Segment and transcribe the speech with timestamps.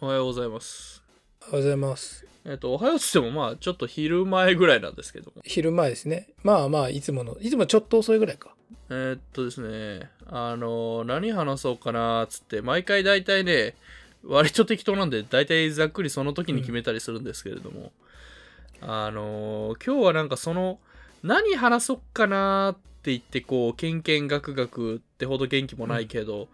[0.00, 1.02] おはようございます。
[1.42, 2.24] おはようございます。
[2.44, 5.42] えっ、と、おはようっつっても、まあ、ちょっと昼前ぐらいなんですけども。
[5.44, 6.28] 昼前ですね。
[6.44, 8.54] まあまあ、いつもの、いつもちょっと遅いぐらいか。
[8.90, 13.74] えーっとですね、あの、何話そうかなーっつって、毎回大体ね、
[14.24, 17.90] 割と適当なんで、大体ざっくりその時に決めたりするんですけれども、
[18.80, 20.78] あの、今日はなんかその、
[21.24, 26.46] 何話そうかなーって言って、こう、けんけんがくがくってほど元気もないけど、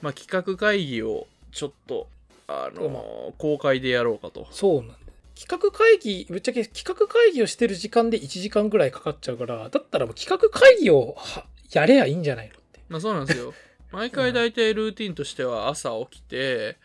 [0.00, 2.08] まあ、企画会議をちょっと、
[2.48, 4.46] あまあの、公開でやろうかと。
[4.50, 4.94] そうなんだ。
[5.38, 12.80] 企画会議、ぶっちゃけ企画会議をしてる時間で1時間ぐらいかかっちゃうから、だったらもう企画会議をはやればいいんじゃないのって。
[12.88, 13.52] まあそうなんですよ。
[13.92, 16.78] 毎回大体ルーティンとしては朝起きて、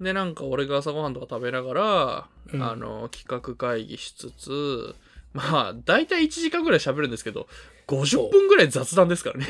[0.00, 4.94] で、なんか俺が朝ごはんとか食べながら、うんあの、企画会議しつつ、
[5.32, 7.48] まあ大体1時間ぐらい喋るんですけど、
[7.88, 9.46] 50分ぐらい雑談ですからね。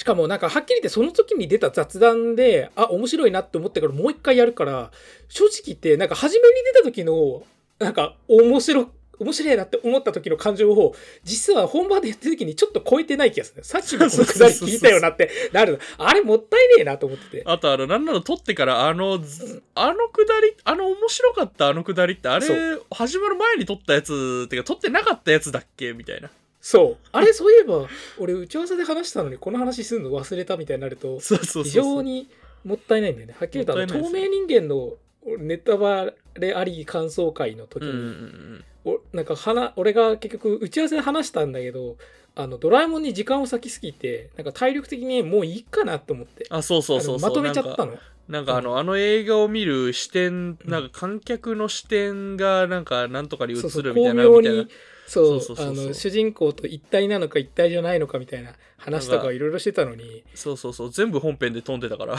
[0.00, 4.90] しかもなんかはっきり言ってその時に出た雑談で、あ、面白いなって思ってからもう一回やるから、
[5.28, 7.42] 正直言ってなんか初めに出た時の、
[7.78, 13.62] なんか面白、面白いなって思った時の感情を、実は本番でやってる時にちょっと超えてない気がする。
[13.62, 15.78] さっきもこのくだり聞いたよなってなるの。
[15.98, 17.42] あれもったいねえなと思ってて。
[17.44, 22.54] あとあの、なんなの撮ってから、あの、ずあのくだり、あの面白かったあのくだりって、あれそ、
[22.94, 26.30] 始まる前に撮ったやつ、てか撮ってなかったやつだっけみたいな。
[26.60, 27.06] そう。
[27.12, 31.64] あれ、そういえば、俺、打ち合わせで話したのに、この話するの忘れたみたいになると、そうそうそうそう。
[31.64, 32.28] 非常に
[32.64, 33.36] もったいないんだよね。
[33.38, 34.94] はっきり言ったいないです透明人間の
[35.38, 38.64] ネタバレあり感想会の時に、うんうんうん。
[38.84, 41.96] おなんか話、俺が結局、打ち合わせで話したんだけど、
[42.34, 46.46] あの、ドラえもんに時間を割きすぎて、なんか体力的にもういいかなと思って。
[46.50, 47.98] あ、そうそうそうまとめちゃったの？
[48.28, 54.68] なんかあの、あの映画を見る視点、なんか観客の視点がなんかなんとかに映るみたいな、みたいなに。
[55.10, 60.90] そうあの主人公と一体なのか一体じゃないのかみたいな話とかをいろいろしてたのにそうそうそう。
[60.90, 62.16] 全部本編で飛んでたから。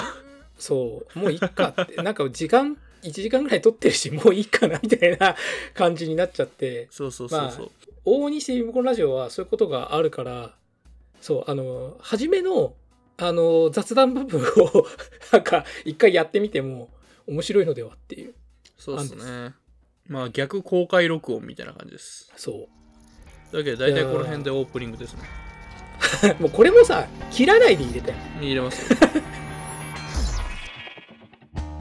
[0.58, 5.38] そうもういいかって なんか時間1時間ぐらい撮ってるしもういいかなみたいな
[5.74, 7.72] 感じになっちゃってそうそうそうそう。
[8.06, 10.54] 往々にしてリモコンラジオはそういうことがあるから
[11.22, 12.76] そうあの初めの
[13.18, 14.86] あの雑談部分を
[15.32, 16.90] なんか一回やってみても
[17.26, 18.34] 面白いのではっていう
[18.78, 19.54] そうですね。
[20.08, 22.32] まあ逆公開録音みたいな感じです。
[22.36, 22.81] そう
[23.58, 25.22] わけで大体この辺でオープニングですね。
[26.40, 29.00] うもうこれもさ切らないで入れたよ入れますよ。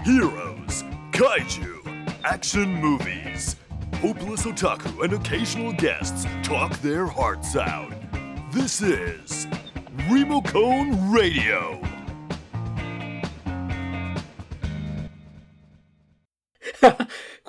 [0.05, 1.83] Heroes, Kaiju,
[2.23, 3.57] action movies.
[4.01, 7.93] Hopeless otaku and occasional guests talk their hearts out.
[8.51, 9.47] This is
[10.09, 11.90] Remocone Radio.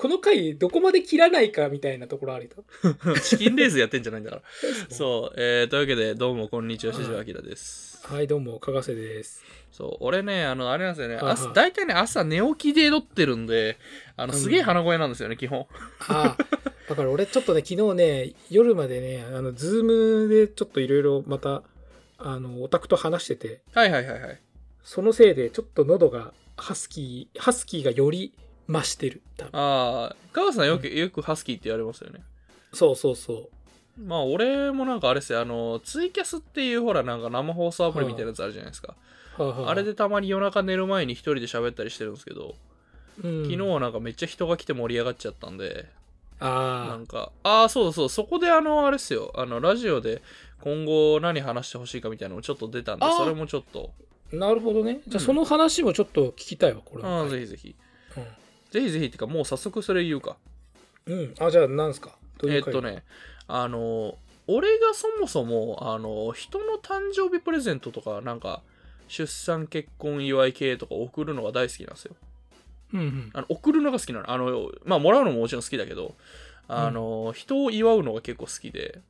[0.02, 2.64] この回どこまで切らないかみたいなところあると
[3.22, 4.42] チキンレースやってんじゃないんだから。
[4.88, 5.40] そう。
[5.40, 8.04] えー、というわけで、どうもこんにちは、四条明です。
[8.04, 9.96] はいどうもかがせですそう。
[10.00, 11.20] 俺ね、あの、あれなんですよね。
[11.22, 13.78] 朝、大体ね、朝寝起きで撮ってるんで、
[14.16, 15.68] あの、すげえ鼻声なんですよね、基本。
[16.08, 16.44] ああ
[16.88, 21.62] だから俺ちょっとね昨日ね夜までねあの Zoomでちょっといろいろまた
[22.18, 24.40] あのオタクと話しててはいはいはいはい。
[24.82, 28.34] そのせいでちょっと喉がハスキーハスキーがより
[28.68, 29.50] 増してる多分。
[29.52, 32.20] ああ、川さんよく、よくハスキーって言われますよね。
[32.72, 33.50] そうそうそ
[33.98, 38.94] まあ俺もなんかあれですよ、あの、ツイキャスっていうほらなんか生放送アプリみたいなやつあるじゃないですか。
[39.38, 42.54] う、はあはあれでたまに夜中寝る前に一人で喋ったりしてるんですけど、
[43.22, 45.88] うん、昨日はなんかめっちゃ人が来て盛り上がっちゃったんで、
[46.40, 50.22] なあんか、ああ、そうそう、そこであの、あれですよ、あの、ラジオで
[50.60, 53.90] 今後何話してほしいかみたいなのもちょっと出たんで、それもちょっと、
[54.32, 55.00] あなるほどね。
[55.06, 57.76] じゃあうんその話もちょっと聞きたいわこれああ、ぜひぜひ。
[58.78, 60.36] うぜひぜひってか、もう早速それ言うか。
[61.08, 62.16] ん、うん、あじゃあ何すか？
[62.44, 63.04] えーっとね、
[63.46, 64.16] あの、
[64.48, 68.62] 俺がそもそも、あの、人の誕生日プレゼントとか、なんか、
[69.06, 72.16] 出産結婚祝い系とか送るのが大好きなんですよ。
[72.94, 74.30] うんうんあの送るのが好きなの。
[74.30, 76.14] あの、まあ、もらうのももちろん好きだけど、
[76.68, 79.00] あの、人を祝うのが結構好きで、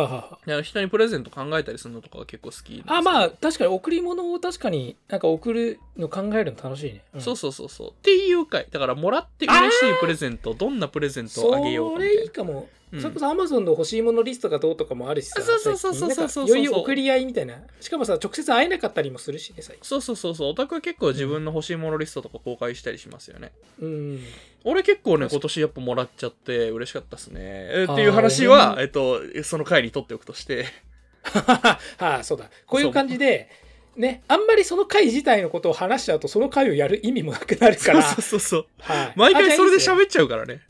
[0.00, 7.90] はあ、はあ人にプレゼント考えたりするのとかが結構好きあまあ確かに贈り物を確かになんか送るの考えるの楽しいね、んそうそうそうそう。
[7.90, 8.66] っていう回。
[8.70, 12.20] だから、もらって嬉しいプレゼント、どんなプレゼントをあげようかそみたいな。
[12.20, 13.00] れいいかも、うん。
[13.00, 16.48] それこそアマゾンの欲しいものリストがどうとかもあるしさそうそうそうそうそうそう。
[16.48, 16.64] 最近。
[16.64, 17.56] なんかより送り合いみたいな。
[17.80, 19.84] しかもさ直接会えなかったりもするしね最近。
[19.84, 20.48] そうそうそうそう。
[20.50, 23.52] オタクは結構自分の欲しいものリストとか公開したりしますよね。
[23.80, 24.20] うん。
[24.64, 27.40] 俺結構ね、今年やっぱもらっちゃって嬉しかったっすね。
[27.42, 30.66] えっていう話は、えっと、その回に取っておくとして。
[31.22, 32.50] は あそうだ。
[32.66, 33.48] こういう感じで
[33.96, 38.02] ねあんまりその回自体のことを話しちゃうとその回をやる意味もなくなるから。
[38.02, 38.66] そうそうそう。
[38.80, 39.12] はい。
[39.16, 40.60] 毎回それで喋っちゃうからね。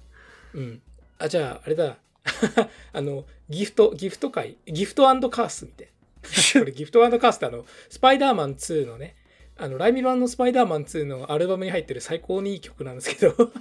[0.54, 0.82] うん。
[1.18, 1.96] あじゃああれだ
[2.92, 5.86] あのギフトギフト会ギフトカースみたい。
[5.86, 5.92] な
[6.60, 9.16] これギフトカースってあのスパイダーマン2のね
[9.56, 13.34] あのライミ版のスパイダーマン2のアルバムに入ってる最高にいい曲なんですけど。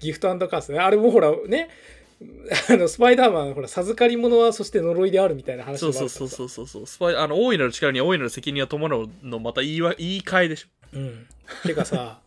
[0.00, 0.78] ギフトカースね。
[0.78, 1.68] あれもほらね
[2.68, 6.86] あのスパイダーマンほら授かり物はそして呪いであるみたいな話そうそうそうそうそうそう。
[6.86, 10.68] スパイあの大いなる力には大いなる責任が伴うのまた言いわ言い換えでしょ。
[10.94, 11.26] ううん。
[11.64, 12.20] てかさ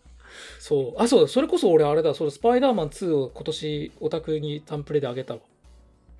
[0.62, 1.02] そう。
[1.02, 1.28] あそうだ。
[1.28, 2.14] それこそ俺あれだ。
[2.14, 5.40] それスパイダーマン2を今年オタクにタンプレであげたわ。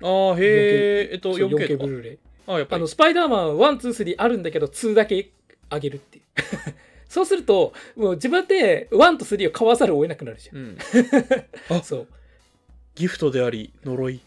[0.02, 2.18] ああへええっとそう 4K と 4K ブかルーレイ。
[2.48, 2.80] あやっぱり。
[2.80, 5.30] あのスパイダーマン123あるんだけど2だけ
[5.70, 6.24] あげるっていう。
[7.08, 10.78] そうするともう自分で1と3を買わざるを得なくなるじゃん、うん。
[11.70, 12.06] あそう。
[12.96, 14.20] ギフトであり呪い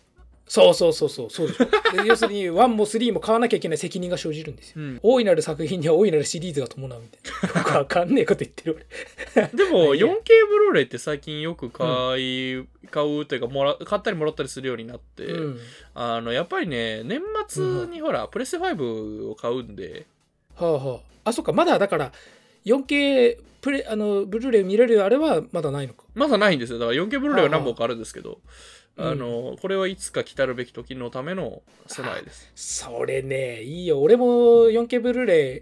[0.47, 1.29] そうそうそうそう。
[1.29, 1.65] そうでしょ。
[1.65, 1.71] で
[2.07, 4.99] 要するに1も3も買わなきゃいけない責任が生じるんですよ、うん。
[5.01, 7.59] 大いなる作品には大いなるシリーズが伴うみたいな。
[7.59, 8.85] よくわかんねえこと言ってる
[9.35, 9.47] 俺。
[9.47, 10.13] でも いや 4K
[10.47, 11.87] ブルーレイって最近よく買
[12.19, 15.59] い、買うというかもら買ったりもらったりするようになって、うん。
[15.95, 20.05] あのやっぱりね年末にほら、プレステ5を買うんで。
[20.55, 21.29] はあはあ。
[21.29, 21.53] あそっか。
[21.53, 22.11] まだだから
[22.65, 26.03] 4K プレあのブルーレイ見れるあれはまだないのか。
[26.13, 26.77] まだないんですよ。
[26.77, 28.39] だから 4K ブルーレイは何本かあるんですけど
[28.97, 32.51] あはああのこれはいつか来たるべき時のための備えです。
[32.55, 34.01] それねいいよ。
[34.01, 34.25] 俺も
[34.69, 35.61] 4K ブルーレイ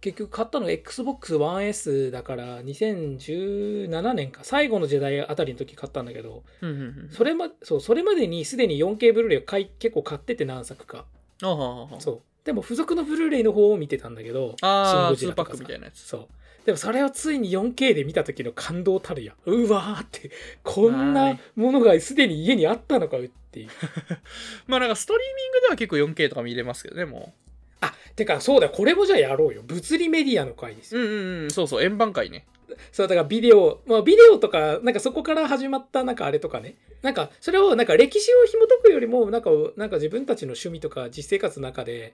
[0.00, 7.08] 結局買ったのが Xbox One S だから2017年か最後の時代あたりの時買ったんだけどうんうんうん。
[7.10, 11.06] それまそうそれまでにすでに 4K ブルーレイを買い結構買ってて何作か。
[11.42, 12.00] あははは。
[12.00, 12.20] そう。
[12.44, 16.00] でも付属のブルーレイの方を見てたんだけどあー2パックみたいなやつ。
[16.00, 16.28] そう
[16.66, 20.32] でもそれをついに 4K で見た時の感動たるやうわーって
[20.64, 23.68] こんなものがすでに家にあったのかっていう。
[24.66, 27.32] まあなんかストリーミングでは結構 4K とか見れますけどねも
[27.80, 29.62] あてかそうだこれもじゃあやろうよ。
[29.64, 31.02] 物理メディアの回ですよ。
[31.02, 31.50] ううんうんうん。
[31.52, 31.84] そうそう。
[31.84, 32.44] 円盤会ね。
[32.90, 36.74] そうだからビデオ、まあ、ビデオとかなんかそこから始まったなんかあれとかね。
[37.02, 42.12] なんかそれをなんか歴史を紐解くよりもなんかなんか自分たちの趣味とか実生活の中で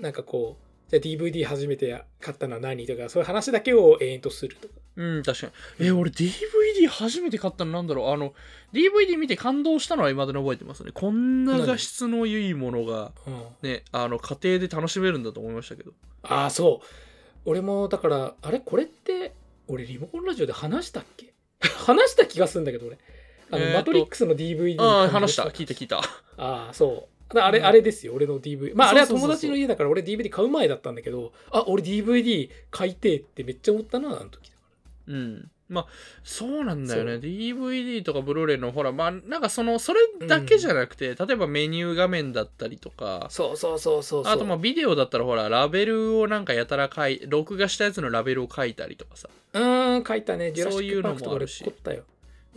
[0.00, 4.74] なんかこうじゃあ DVD 初めて買ったのは何とかそういう話だけを延々とするとか。
[4.94, 5.46] うん確か
[5.80, 5.86] に。
[5.86, 8.10] え俺 DVD 初めて買ったのなんだろう。
[8.10, 8.34] あの
[8.74, 10.90] DVD 見て感動したのは未だに覚えてますね。
[10.92, 13.68] こんな画質のいいものがうん。
[13.68, 15.92] ねあの家庭で楽しめるんだと思いましたけど。
[16.24, 16.86] ああそう。
[17.46, 18.60] 俺もだからあれ？
[18.60, 19.32] これって
[19.68, 21.32] 俺リモコンラジオで話したっけ？
[21.86, 22.98] 話した気がするんだけど俺。
[23.50, 25.44] あの、えーとマトリックスの DVD にああ話した。
[25.44, 26.00] 聞いた聞いた。
[26.36, 27.64] ああそうあれ、うん。
[27.66, 34.62] あれですよ俺の DVD まああれは友達の家だから俺 DVD 買う前だったんだけどあ俺 DVD 買いてえってめっちゃ思ったなあの時だか
[35.08, 35.50] うん。
[35.72, 35.86] まあ
[36.22, 37.14] そうなんだよね。
[37.14, 44.24] DVD とかブルーレイのほらまあなんかそのそれだけじゃなくて、例えばメニュー画面だったりとからそうそうそうそう。
[44.26, 49.30] あとまあビデオだったらほらラベルをなんかやたら書い録画したやつのラベルを書いたりとかさ。
[49.54, 50.52] うーん書いたね。
[50.52, 52.04] ジュラシッそういうのクパークとか俺もあるし凝ったよ。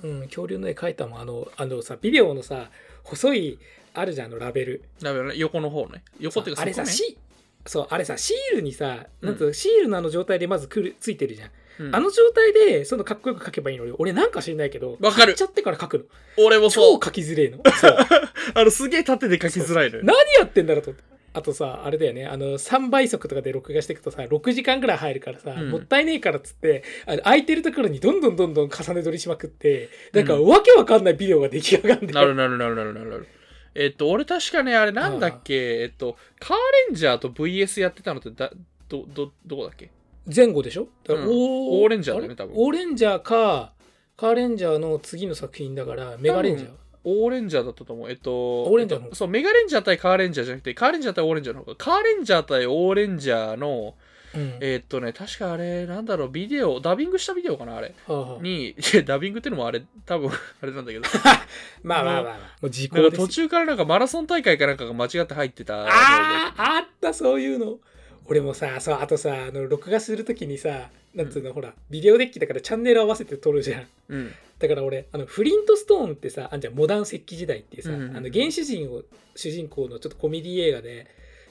[0.04, 1.22] うん恐竜の絵描いたもん。
[1.22, 2.70] あのあのさビデオのさ
[3.04, 3.60] 細い
[3.96, 4.84] あるじゃんあのラベル。
[5.02, 5.34] ラベルね。
[5.38, 6.04] 横の方ね。
[6.20, 7.18] 横っていうかあれさシ
[7.66, 11.50] そうあれさシールにさなんつううのシールのあの状態でまずくるついてるじゃん、
[11.80, 11.96] うん。
[11.96, 15.34] あの状態でそのかっこよく書けばいいのに俺なんか知んないけどわかる。
[15.34, 16.06] ちゃってから書くの。
[16.46, 17.00] 俺もそう。
[17.00, 17.58] 超書きづれえの。
[17.58, 17.98] そう。
[18.54, 20.04] あのすげえ縦で書きづらいのよ。
[20.04, 20.94] 何やってんだろうと。
[21.34, 22.26] あとさあれだよね。
[22.26, 25.70] あの3倍速とかで録画していくとさ6時間ぐらい入るからさ、うん。
[25.72, 33.28] もったいねえからっつってあの空いてるところにどんどんどんどん重ね撮りしまくってなんかわけわかんないビデオが出来上がんで、なるなるなるなるなるなる
[33.76, 35.82] えっと俺確かねあれなんだっけ？
[35.82, 36.58] えっとカー
[36.90, 38.52] レンジャーと VS やってたのってだ
[38.90, 39.92] どどどこだっけ？
[40.34, 40.88] 前後でしょ？
[41.04, 41.34] だからうん。
[41.34, 42.54] オオーレンジャーだよね多分。
[42.56, 43.74] オーレンジャーか
[44.18, 46.72] カーレンジャーの次の作品だからメガレンジャー。
[47.08, 48.10] オーレンジャーだったと思う。
[48.10, 53.94] えっと、オーレンジャーのえっとそう、メガレンジャー対カーレンジャーじゃなくて、カーレンジャー対オーレンジャーの方が、カーレンジャー対オーレンジャーの、
[54.36, 54.58] うん。
[54.62, 57.94] えっとね、確かあれ、なんだろう、ビデオ、ダビングしたビデオかな、あれ。
[58.08, 58.76] はあはあに、
[59.06, 60.30] ダビングってのもあれ、多分
[60.62, 61.06] あれなんだけど、
[61.84, 63.22] まあまあまあまあもう時効です。
[63.22, 65.86] よ途中からなんかマラソン大会かなんかが間違って入ってた。
[65.86, 67.80] あああったそういうの。
[68.28, 73.88] 俺もさそうあとさあの録画するときにさなんつうの、ほらビデオデッキだからチャンネル合わせて撮るじゃん。
[74.10, 74.34] うん。
[74.60, 78.18] だから俺あのフリントストーンってさあんじゃんモダン石器時代っていうさ、うんうんうん。
[78.18, 79.04] あの原始人を
[79.36, 81.08] 主人公のちょっとコメディ映画で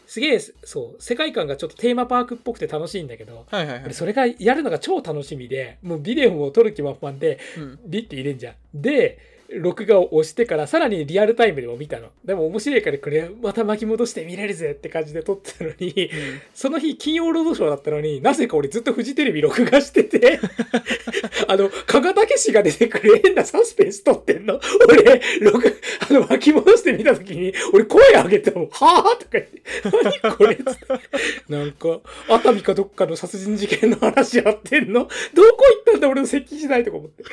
[0.07, 3.85] すげえそう世界観がちょっとテーマパークっぽくて楽しいんだけどはいはいはい。
[3.85, 8.55] 俺それがやるのが超楽しみでもうビデオも撮る気満々でうんリって入れんじゃん。
[8.75, 12.09] で、録画を押してからさらにリアルタイムでも見たの。
[12.25, 16.11] でも面白いからこれまた巻き戻して見れるぜって感じで撮ってたのに、
[16.55, 20.41] その日金曜ロードショーだったのになぜか俺ずっとフジテレビ録画してて、
[21.49, 24.61] あの、加賀武史が出てくる変なサスペンス撮ってんの。
[24.89, 29.63] 俺、録、あの巻き戻して見た時に俺声上げても、はぁとか言って、
[30.23, 30.85] 何これっつって。
[31.49, 37.25] なんか、熱海かどっかの殺人事件の話やってんのどこ行ったんだ俺の石器時代とか思って。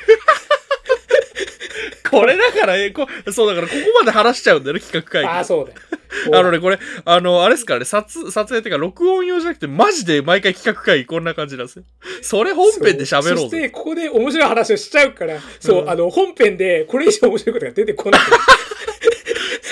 [2.11, 5.27] これだから、えこそうだから、ここまで話しちゃうんだよね、企画会議。
[5.27, 5.77] ああ、そうだよ。
[6.37, 11.83] あのね、これ、あの、あれですからね、撮、撮影っていうか、録音用じゃなくて、マジで毎回企画会議こんな感じなんですよ。
[12.21, 13.35] それ本編で喋ろうぜ。
[13.35, 18.21] そして、ここで面白い話をしちゃうから、そう、うんあの、本編でこれ以上面白いことが出てこない。
[18.21, 18.25] あ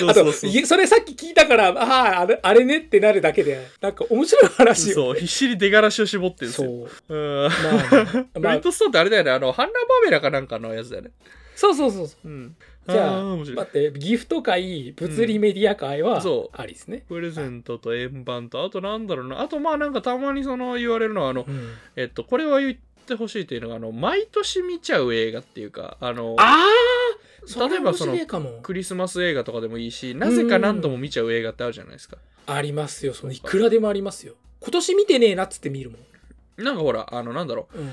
[0.00, 0.50] そうそうそう。
[0.50, 4.94] いえそれさっき聞いたから、ああ、あれあれねってなるだけで、なんか面白い話を。
[4.94, 6.88] そう、必死に出がらしを絞ってるんですそよ。
[7.08, 7.14] う。
[7.14, 7.42] うん。
[7.42, 7.50] まあ、
[8.34, 11.10] ブまあレッドストーンってあれだよね、あの、ハンナーバーベラかなんかのやつだよね。
[11.60, 12.28] そうそうそうそう。
[12.28, 12.56] うん。
[12.88, 17.04] じゃあ、待って、ギフト会、物理メディア会は、そうありですね。
[17.06, 19.42] プレゼントと円盤と、あとなんだろうな。
[19.42, 22.76] あとまあなんかたまにその言われるのは、あの、うんえっと、これは言っ
[23.06, 28.16] てほしいというのが、あの、毎年見ちゃう映画っていうか、あの、ああ例えばその
[28.62, 32.16] クリスマス映画とかでもいいし、なぜか何度も見ちゃう映画ってあるじゃないですか。
[32.46, 33.12] ありますよ。
[33.12, 34.34] そのいくらでもありますよ。
[34.60, 36.64] 今年見てねえなっつって見るもん。
[36.64, 37.90] なんかほら、あの、なんだろう、うん。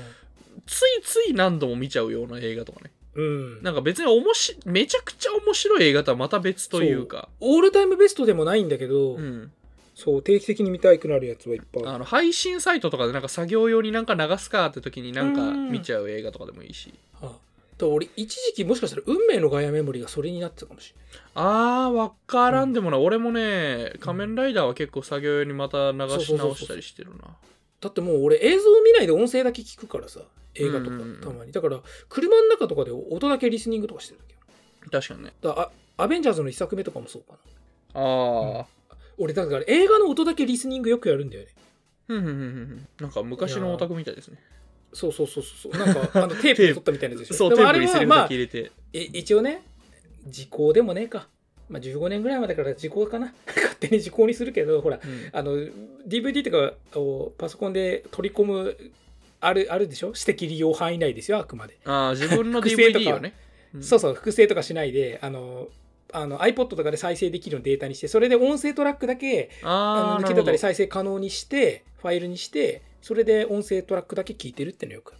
[0.66, 2.90] ついつい何度も見ちゃうような映画とかね。
[3.14, 3.62] うん。
[3.62, 9.52] なんか別におもし、めちゃくちゃ面白い映画とはまた別というか、オールタイムベストでもないんだけど、うん。
[9.94, 16.94] そう、定期的に見たくなるやつはいっぱいあの、配信サイトとかでなんか作業用になんか流すかって時になんかうん見ちゃう映画とかでもいいし。
[17.20, 17.32] あ
[17.76, 21.22] と俺、一時期もしかしたら運命のガイアメモリーがそれになってたかもしれない。
[21.34, 23.00] あー、わからんでもない。
[23.00, 27.36] 俺もね、仮面ライダーは結構作業用にまた流し直したりしてるな。
[27.80, 30.20] だってもう俺映像見ないで音声だけ聞くからさ、
[30.54, 31.52] 映画とかうんうんうんたまに。
[31.52, 34.40] だから、車の中とかで音だけリスニングとかしてるわけよ。
[34.90, 35.32] 確かにね。
[35.40, 37.32] だアベンジャーズの一作目とかもそうか
[37.94, 38.00] な。
[38.00, 38.64] あー。
[39.18, 41.48] 俺、だから映画の音だけリスニングよくやるんだよね。
[42.06, 44.38] ふんふんふんなんか昔のオタクみたいですね。
[44.92, 45.72] そうそうそうそう。
[45.72, 47.34] なんか、あの テープで撮ったみたいなやつでしょ。
[47.34, 48.72] そう、テープにセリフはまあだけ入れて。
[48.92, 49.62] い一応ね
[50.26, 51.28] 時効でもねえか、
[51.68, 53.32] まあ、15年ぐらいまでから時効かな。
[53.46, 55.28] 勝手に時効にするけどほらうん。
[55.32, 55.56] あの
[56.06, 58.76] DVD とかをパソコンで取り込む
[59.40, 60.14] あるあるでしょ？
[60.14, 63.34] 私的利用範囲内ですよあくまで、ああ、自分の DVD をね。
[63.74, 63.82] うん。
[63.82, 65.68] そうそう複製とかしないであの
[66.12, 70.58] あの iPod とかで再生できるデータにしてそれで音声トラックだけあの抜き取ったり。
[70.58, 75.12] 再生可能にしてファイルにしてそれで音声トラックだけ聞いてるってのよく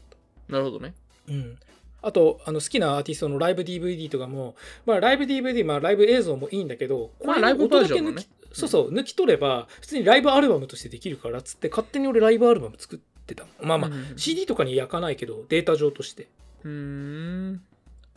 [0.49, 0.95] なるほどね。
[1.28, 1.59] うん、
[2.00, 4.55] あとあの好きなアーティストのライブ DVD とかも、
[4.87, 13.50] まあ、ライブ DVD、まあ、ライブ映像もいいんだけど、まあこれライブバージョン音だけ抜きのねそうそう、抜き取れば、普通にライブアルバムとしてできるからっつって、勝手に俺ライブアルバム作ってたの。
[13.61, 16.28] まあまあ、CD とかに焼かないけど、データ上として。
[16.69, 17.62] ん。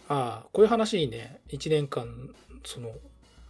[0.07, 2.29] ああ、こういう話にね、1年間、
[2.65, 2.91] その、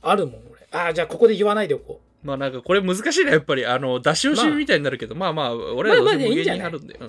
[0.01, 0.67] あるもん、俺。
[0.71, 3.65] ああ、じゃあここで言わないでおこまあなんかこれ難しいな、やっぱり。
[3.65, 6.99] あの、出し惜しみみたいになるけど、まあまあ、俺らどうせ無限にあるんで。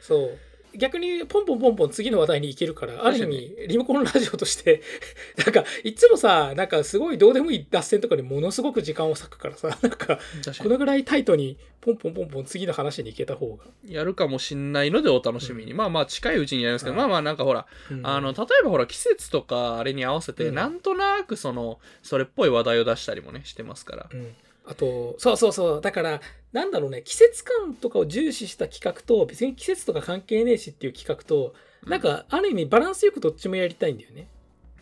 [0.00, 0.38] そう。
[0.76, 4.82] 逆にポンポンポンポン次の話題に行けるから、ある意味、リモコンラジオとして、
[5.38, 10.18] なんか、いつもさ、なんかすごいどうでもいい脱線とかにものすごく時間を割くからさ、 なんか。
[10.58, 13.64] このぐらいタイトにポンポンポンポン次の話に行けた方が。
[13.86, 15.74] やるかもしんないのでお楽しみに。
[15.74, 24.06] まあまあ近いうちにやりますけど、うんまあまあなんかほら、うんあの、例えばほら季節とかあれに合わせて、うんなんとなくその、それっぽい話題を出したりもね、してますから。
[24.12, 24.34] うん
[24.70, 26.20] あと、そうそうそう、だから、
[26.52, 34.28] なんだろうね、季節感とかを重視した企画と、別に季節とか関係ねえしっていう企画と、なんか、ある意味バランスよくどっちもやりたいんだよね。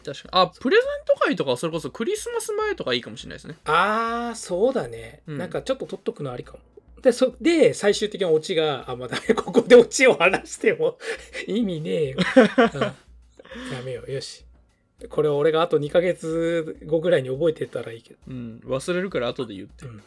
[0.05, 0.45] 確かに。
[0.45, 3.57] あ、プレゼント会とかはそれこそクリスマス前とかいいかもしれないですね。
[3.65, 5.23] あー、そうだね。
[5.27, 6.59] うんなんかちょっと取っとくのありかも。
[7.01, 10.99] で、そで最終的なオチが、あ、まあ、ダメ、ここでオチを話しても
[11.47, 12.19] 意味ねえよ。
[12.75, 14.45] うんやめよう、よし。
[15.11, 18.21] これ俺があと2ヶ月後ぐらいに覚えてたらいいけど。
[18.29, 18.61] うん。
[18.65, 19.87] 忘れるから後で言って。
[19.87, 20.03] うん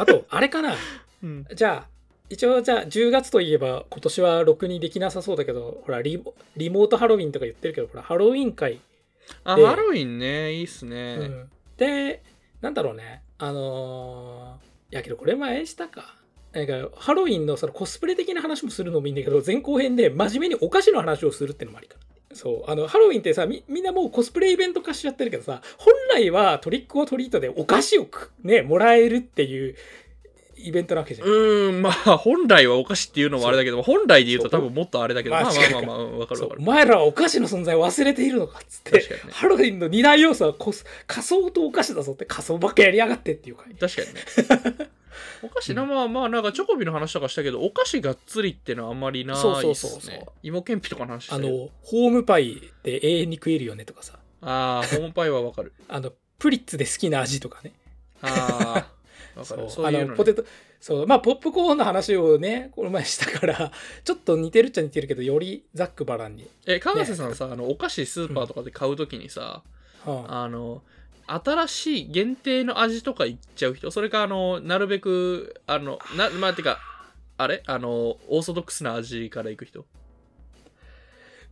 [0.00, 0.74] あと、あれかな。
[1.22, 1.46] うん。
[1.54, 1.88] じゃあ、
[2.28, 8.80] 一応じゃあ10月といえば今年はろくにできなさそうだけど、ほらリモ、リモートハロウィンとか言ってるけど、ほら、ハロウィン会。
[9.42, 11.16] あ、でハロウィンね、いいっすね。
[11.20, 12.22] うんで、
[12.60, 13.22] なんだろうね。
[13.38, 16.16] あのーいやけどこれ前したか。
[16.52, 22.00] なんかハロウィンのそのコスプレ的な話もするのもいいんだけど、前後編で真面目にお菓子の話をするってのもありかな。
[22.32, 22.70] そう。
[22.70, 29.74] あの、ハロウィンってさ、みみんなもうコスプレイベント化しちゃってるけどさ、本来はトリックオアトリートでお菓子をくね、もらえるっていう
[30.56, 31.28] イベントなわけじゃん。
[31.28, 36.62] うーん、まあ、本来はお菓子っていうのもあれだけど、本来で言うと多分もっとあれだけど、まあまあまあまあまあ、うんわかるそうわかる。
[36.62, 44.90] お前らはお菓子の存在を忘れているのかっつって、ねハロウィンの二大要素はコス仮装とお菓子だぞって仮装ばっかやりやがってっていう回確かにね。
[45.42, 49.52] お菓子な、まあまあ、なんかチョコビの話とかしたけど、お菓子がっつりってのはあんまりないっすね。
[49.54, 50.26] そうそうそうそう。
[50.42, 51.48] 芋けんぴとかの話したあの
[51.82, 54.18] ホームパイで永遠に食えるよねとかさ。
[54.42, 55.72] あー、ホームパイはわかる。
[55.88, 57.72] あのプリッツで好きな味とかね。
[58.22, 60.44] あー、わかそううあのポテト
[60.80, 63.70] そうまあポップコーンの話をねこの前したから
[64.02, 69.62] ちょっと似てるっちゃ似てるけどよりざっくばらんに、え、川瀬さんさ、あの、お菓子スーパーとかで買うときにさ、
[70.04, 70.44] はあ。
[70.44, 70.82] あの、
[71.32, 76.78] 新しい限定の味とかいっちゃう人、それか、あの、なるべく、あの、な、まあ、てか、
[77.36, 77.62] あれ？
[77.66, 79.86] あの、オーソドックスな味からいく人？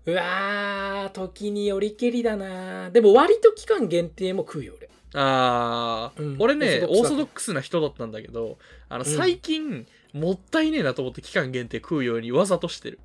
[0.06, 2.90] うわー時によりけりだな。
[2.90, 4.88] でも割と期間限定も食うよ俺。
[5.14, 8.58] あー、うん俺ねオーソドックスな人だったんだけど
[8.88, 9.10] あのうん。
[9.10, 12.98] 最近、もったいねえなと思って期間限定食うようにわざとしてる。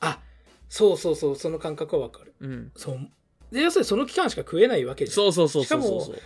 [0.00, 0.18] あ
[0.68, 2.32] そうそうそうその感覚はわかる。
[2.40, 2.72] うん。
[2.74, 3.10] そう
[3.54, 5.14] で要するにその期間しか食えないわけじゃん。
[5.14, 6.00] そうそうそうそうそう。
[6.02, 6.18] そう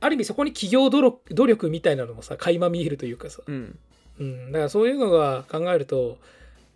[0.00, 3.78] ある意味そこに企業努力努力みたいなのもさ垣間見えるというかさ、うん。
[4.18, 6.18] うん、だからそういうのが考えると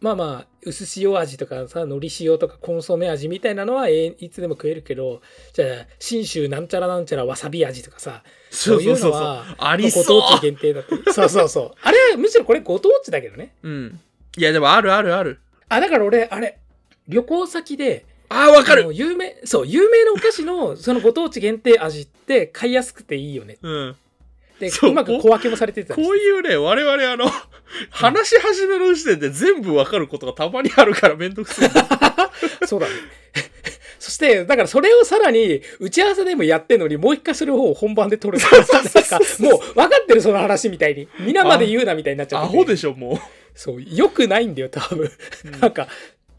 [0.00, 5.20] まあまあ薄塩味とかさ海苔塩とかコンソメ味みたいなのはえーいつでも食えるけど
[5.52, 5.68] じゃあ
[5.99, 10.04] 信州なんちゃらなんちゃらわさび味とかさそういうのはありそう。
[10.04, 11.02] ご当地限定だったり。
[11.12, 11.73] そうそうそう。
[11.82, 13.54] あれはむしろこれご当地だけどね。
[13.62, 14.00] うん。
[14.37, 15.40] いやでもあるあるある。
[15.68, 16.59] あだから俺あれ
[17.09, 23.96] 旅行先であーわかる有名そう有名なお菓子の そのご当地限定味って買いやすくていいよねうん
[24.60, 27.30] でそううまく小分けもされてたこういうね、我々あの、
[27.88, 31.70] 話し始めの時点で全部わかることがたまにあるからめんどくさい。
[32.68, 32.92] そうだね。
[33.99, 38.56] そして、だからそれをさらに打ち合わせでもやってんのに、もう一回それを本番で撮るなんか
[39.40, 41.08] もう分かってるその話みたいに。
[41.20, 42.58] 皆まで言うなみたいになっちゃアってて。
[42.58, 43.18] ホでしょ、もう。
[43.54, 45.10] そう、良くないんだよ、多分。
[45.60, 45.88] なんか、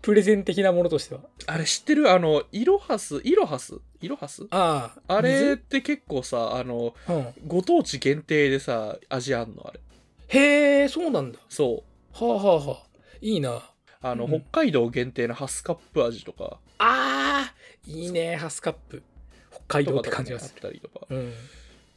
[0.01, 1.21] プレゼン的なものとしては。
[1.45, 2.11] あれ知ってる？
[2.11, 3.21] あの、イロハス？
[3.23, 3.75] イロハス？
[4.01, 5.15] イロハスああ。
[5.17, 9.67] あれっ水て結構さ、あの、うん、ご当地限定でさ、味あんの？
[9.67, 9.79] あれ。
[10.27, 11.39] へえ、そうなんだ。
[11.49, 11.83] そ
[12.19, 12.25] う。
[12.25, 12.83] はあはあはあ。
[13.21, 13.61] いいな。
[14.01, 16.57] あの、うん北海道限定のハスカップ味とか。
[16.79, 17.53] ああ、
[17.85, 19.03] いいね、ハスカップ。
[19.51, 20.61] 北海道って感じがとかする。
[20.61, 21.07] とかねあったりとか。
[21.09, 21.33] うん。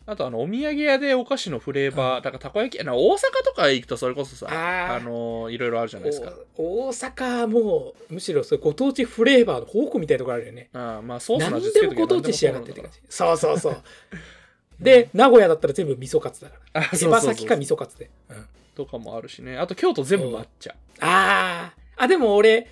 [0.07, 6.33] あとあの、お土産屋でお菓子のフレーバー、だからたこ焼き、あの大阪とか行くとそれこそさ、あの、いろいろあるじゃないですか。
[6.57, 10.69] お大阪はもう、むしろそれご当地フレーバーの宝庫みたいなところあるよね。
[10.75, 13.01] あーまあ、ソースの何味付けとでもご当地仕上がってって感じ。
[13.09, 13.83] そうそうそう。
[14.79, 16.83] で、名古屋だったら全部味噌カツだから。
[16.93, 18.11] あ、手羽先か味噌カツで。
[18.29, 19.57] うん、とかもあるしね。
[19.57, 20.75] あと京都全部抹茶。
[21.01, 22.03] あー。
[22.05, 22.67] あ、でも俺、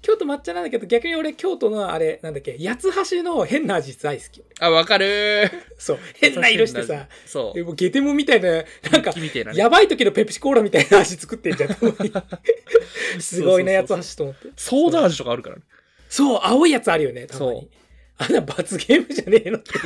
[0.00, 4.42] 京都抹茶なんだけど、逆に俺、京都のあれ、なんだっけ、八つ橋の変な味大好き。
[4.60, 5.50] あ、わかるー。
[5.76, 7.58] そう、変な色してさ、そう。
[7.58, 11.70] えもうゲテモンみたいな、なんかねやばい時のペプシコーラみたいな味作ってんじゃん。
[13.20, 14.48] すごいな、八つ橋と思って。
[14.56, 15.62] ソーダ味とかあるからね。
[16.08, 17.70] そう、青いやつあるよね、たまそうに。
[18.18, 19.80] あんな罰ゲームじゃねえのってい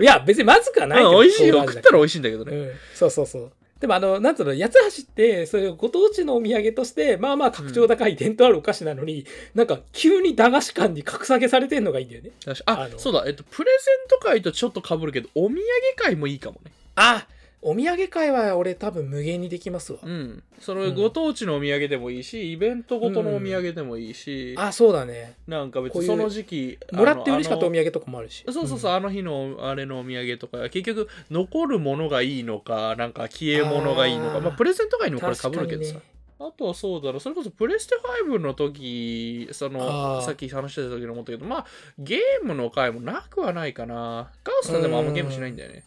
[0.00, 1.12] いいや別にまずくはないけど。
[1.12, 2.56] まあ美味しい食ったら美味しいんだけどね。
[2.56, 3.52] うん、そうそうそう。
[3.82, 12.30] でもあの、なんつうの、八つ橋って、そういうご当地のお土産として、まあまあ格調高い伝統あるお菓子なのに、なんか急に駄菓子館に格下げされてんのがいいんだよね。
[12.66, 15.58] ああのそうだ、えっと、プレゼント会とちょっと被るけど、お土産
[15.96, 16.70] 会もいいかもね。
[16.94, 17.26] あ
[17.64, 20.00] お土産会は俺多分無限にできますわ。
[20.02, 20.42] うん。
[20.58, 25.36] そのご当地のお土産でもいいし、イベントごとのお土産でもいいし、あ、そうだね。
[25.46, 28.44] なんか別にその時期、もらって嬉しかったおあ土産とかもあるし。
[28.44, 35.94] のそうそうそう、あの日のあれのお土産とか、結局、残るものがいいのか、なんか消え物がいいのか、まあ、プレゼント会にもこれかにるけどさ。
[35.94, 36.00] ね。
[36.40, 37.94] あとはそうだろう、それこそプレステ
[38.26, 44.32] 5の時、そあの、ーさっき話してた時に思ったけど、まあ、ゲームの回もなくはないかな。
[44.42, 45.84] ガウスさんでもあんまゲームしないんだよね。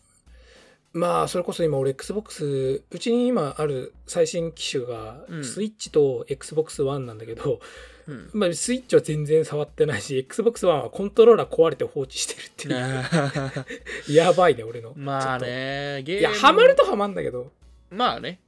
[0.96, 7.60] まあ、それこそ今俺 Xbox、うちに今ある最新機種がうんスイッチと Xbox One なんだけど、
[8.08, 8.30] うん。
[8.34, 14.16] まあ、スイッチは全然触ってないし、Xbox One はコントローラー壊れて放置してるっていう。
[14.16, 14.94] やばいね、俺の。
[14.96, 16.22] まあね、ゲーム。
[16.28, 16.32] と。
[16.32, 17.52] いや、ハマるとハマんだけど。
[17.90, 18.40] まあね。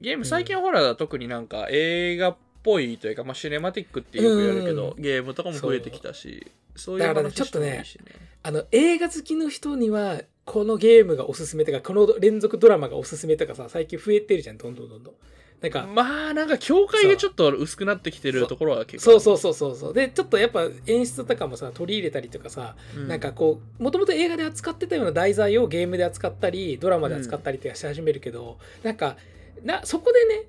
[0.00, 8.12] ゲーム、最近ほら、特になんか映画っぽいというか、まあ、シネマティックってよく言われるけど、うゲームとかも増えてきたし、そういうだからね話してもいいしね。
[8.44, 15.14] あの、映画好きの人には、このゲームがおすすめとか、この連続ドラマがおすすめとかさ、最近増えてるじゃん、どんどんどんどん。
[15.60, 19.20] なんか、まあ、なんか境界がちょっと薄くなってきてるところは結構。
[19.20, 19.94] そうそうそうそうそう。
[19.94, 29.16] で、ちょっとやっぱ演出とかもさ、取り入れたりとかさ、うんなんかこう、もともと映画で扱ってたような題材をゲームで扱ったり、ドラマで扱ったりってし始めるけど、なんか、
[29.64, 30.44] な、そこでね、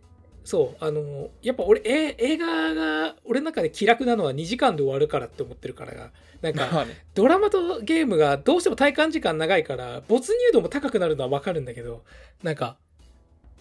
[0.48, 6.86] そう、あの、やっぱ俺、え映画が、俺の中で気楽なのは2時間で終わるからって思ってるから、なんか。
[7.16, 12.06] ドラマとゲームがどうしても体感時間長いから、没入度も高くなるのはわかるんだけど、
[12.44, 12.78] なんか、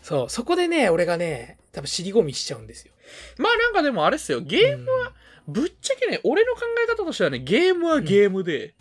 [0.01, 2.93] そう、そこでね、俺がね、多分尻込みしちゃうんですよ。
[3.39, 5.13] まあなんかでもあれっすよ、ゲームは、
[5.49, 8.77] ぶっちゃけね、俺の考え方としてはね、ゲームはゲームで、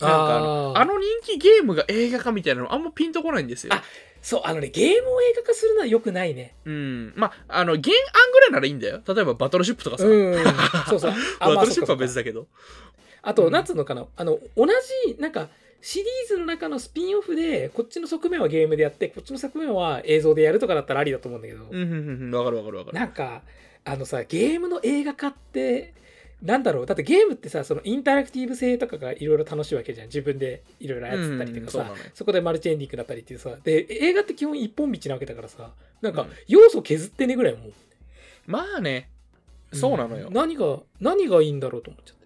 [0.00, 3.74] なんかあのあーあの人気ゲームが映画化みたいなのあんまピンとこないんですよ。
[4.22, 6.54] あそう、あのね、ゲームを映画化するのは良くないね。
[6.64, 7.12] うん。
[7.16, 7.82] まあ、あの、原案
[8.32, 9.00] ぐらいならいいんだよ。
[9.06, 10.04] 例えばバトルシップとかさ。
[10.04, 10.34] うん。
[10.88, 11.12] そうそう。
[11.40, 12.20] あ バトルシップは別だ。
[12.20, 12.46] だけど。
[13.22, 14.06] あと、うんなんつうのかな。
[14.16, 14.66] あの、同
[15.06, 15.48] じ、なんか、
[15.80, 22.34] シリーズの中のスピンオフで、こっちの側面はゲームでやって、こっちの側面は映像でやるとかだったらありだと思うんだけど、うん、うん、うんうん。
[22.34, 22.98] わかるわかるわかる。
[22.98, 23.42] なんか、
[23.84, 25.94] あのさ、ゲームの映画化って、
[26.42, 26.86] なんだろう。
[26.86, 30.08] だってゲームってさそのインタラクティブ性とかがいろいろ楽しいわけじゃん。
[30.08, 32.10] 自分でいろいろ操ったりとかさ、うんそね。
[32.14, 33.56] そこでマルチエンディングだったりっていうさ。
[33.62, 35.70] で映画って基本一本道なわけだからさ。
[36.00, 36.28] なんかうん。
[36.48, 37.72] 要素削ってねぐらいもう。
[38.46, 39.08] まあね、
[39.72, 40.28] そうなのよ。
[40.30, 42.22] 何が何がいいんだろうと思っちゃって。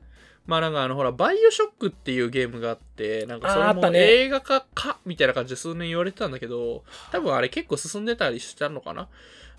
[0.47, 4.99] まあなんかあのほら、バイオショックっていうゲームがあって、なんかそれも映画化か？
[5.05, 9.09] みたいな感じで数年言われてたんだけど、多分あれ結構進んでたりしたのかな？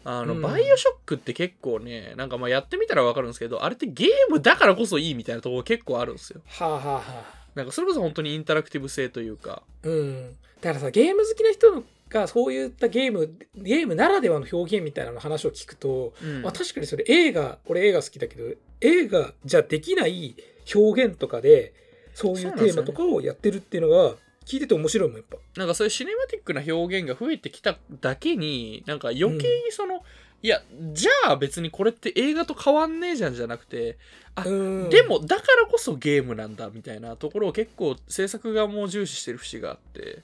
[0.04, 0.42] あの、うん。
[0.42, 6.42] バイオショックって結構ね、なんかまあやってみたらわかるんですけど、あれってゲームだからこそいいみたいなところ結構あるんですよ。
[6.46, 7.38] はあはあはあ。
[7.56, 9.64] なんかそれこそ本当にインタラクティブ性というか。
[9.84, 10.36] うん。
[10.62, 16.42] だからさゲーム好きな人がそういったゲームゲームならではの表現みたいなの話を聞くと、うん。
[16.44, 18.44] まあ、確かにそれ映画俺映画好きだけど
[18.82, 20.36] 映画じゃできない
[20.74, 21.74] 表現とかで
[22.14, 24.16] そういうテーマとかをやってるっていうのが
[24.48, 25.38] 聞いてて面白いもんやっぱ。
[25.58, 30.04] なんかそういうシネマティックな表現が増えてきただけに、なんか余計にその、
[30.42, 30.62] いや、
[30.94, 33.98] じゃあ別にこれって映画と変わんねえじゃんじゃなくて、
[34.36, 34.52] あう
[34.86, 40.24] んでもだからこそゲームなんだみたいなところを結構制作側も重視してる節があって、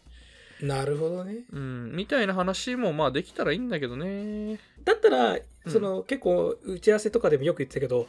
[0.62, 1.40] なるほどね。
[1.52, 4.60] うん、みたいな話もまあできたらいいんだけどね。
[4.86, 8.08] だったらその、結構打ち合わせとかでもよく言ってたけど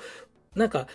[0.55, 0.87] なんか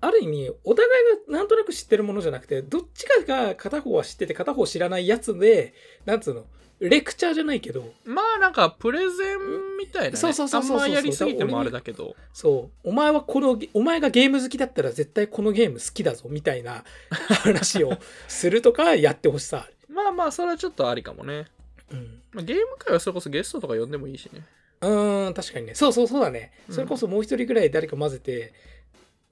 [0.00, 6.44] ある意味お互いがなんとなく知ってるものじゃなくてどっちかが片方は知ってて片方知らないやつでなんつうの？
[6.78, 7.94] レクチャーじゃないけど。
[8.04, 12.14] まあなんかプレゼンみたいな、ね、そうそうそうそうそうあんまやりすぎてもあれだけど。
[12.34, 12.88] そう。
[12.90, 16.84] お前はこのお前がゲーム好きだったら絶対このゲーム好きだぞみたいな
[17.42, 17.96] 話を
[18.28, 19.66] するとかやってほしさ。
[19.88, 21.46] まあまあそれはちょっとありかもね。
[21.90, 22.20] うん。
[22.32, 24.44] まあ、ゲーム界はそれこそゲストとか呼んでもいいしね。
[24.82, 25.74] うーん確かにね。
[25.74, 26.52] そうそうそうだね。
[26.68, 26.74] うん。
[26.74, 28.52] それこそもう一人ぐらい誰か混ぜて、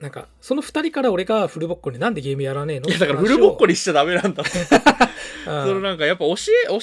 [0.01, 2.89] なんかその二人から俺がフルボッコになんでゲームやらねえの？
[2.89, 4.65] いやだからフルボッコににしちゃダメなんだって。
[5.45, 6.37] そのなんかやっぱ教え、
[6.69, 6.81] 教える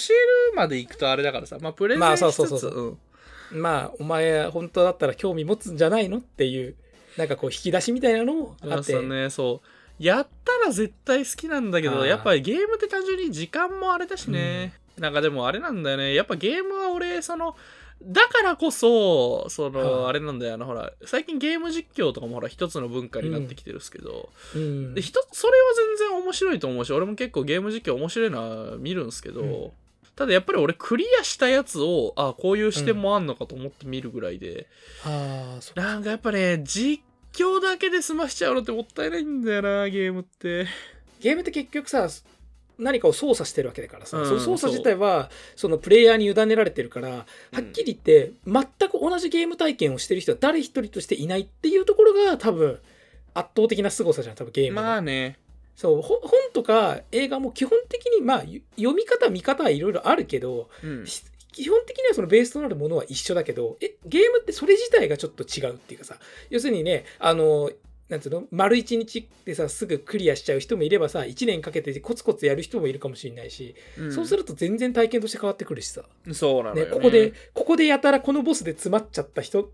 [0.56, 3.58] まで行くとあれだからさ、まあプレゼンしつつ、まあそうそうそうそう。
[3.58, 3.62] ん。
[3.62, 6.18] まあお前本当だったら興味持つんじゃないの？
[6.18, 6.76] っていう
[7.18, 10.04] なんかこう引き出しみたいなのをあって、そうね、そう。
[10.04, 14.74] やったら絶対好きなんだけど、やっぱりゲームって単純に時間もあれだしね。
[14.98, 16.14] なんかでもあれなんだよね。
[16.16, 17.56] やっぱゲームは俺、その、
[18.04, 24.94] だからこそ、その、はああれなんだよ、あの、ほら、最近ゲーム実況とかもほら、一つの文化になってきてるんですけど、うん。
[24.94, 25.28] で、それは
[25.98, 29.72] 全然面白いと思うし、俺も結構ゲーム実況面白いのは見るんですけど、うん。
[30.16, 34.68] ただやっぱり俺クリアしたやつを、あこういう視点もあんのかと思って見るぐらいで、
[35.06, 40.68] ああなんかやっぱね、実況だけで済ましちゃうのってもったいないんだよな、ゲームって。
[41.22, 42.08] ゲームって結局さ
[42.82, 47.26] 何かを操作してるわけだからさ、うんその操作自体はそのプレイヤーに委ねられてるから、は
[47.60, 52.80] っきり言って全く同じゲーム体験をしてる人は誰一人としていないっていうところが多分
[53.34, 54.82] 圧倒的な凄さじゃん多分ゲームの。
[54.82, 55.38] まあね、
[55.76, 61.06] そうほ本とか映画も基本的にまあゆ読み方見方はいろいろあるけどうん。
[61.06, 61.22] ひ
[61.54, 66.16] 基本的にはそのベースとなるものは一緒だけどえゲームってそれ自体がちょっと違うっていうかさ。
[66.50, 67.70] 要するにねあの
[68.12, 68.44] なんつうの？
[68.52, 74.12] 丸一日でさすぐクリアしちゃう人もいればさ1年かけてコツコツやる人もいるかもしれないし、ん。
[74.12, 76.86] そうすると全然体験として変わってくるしさ、そうなのよ、ね。
[76.86, 79.72] ねここでここでやたらこのボスで詰まっちゃった人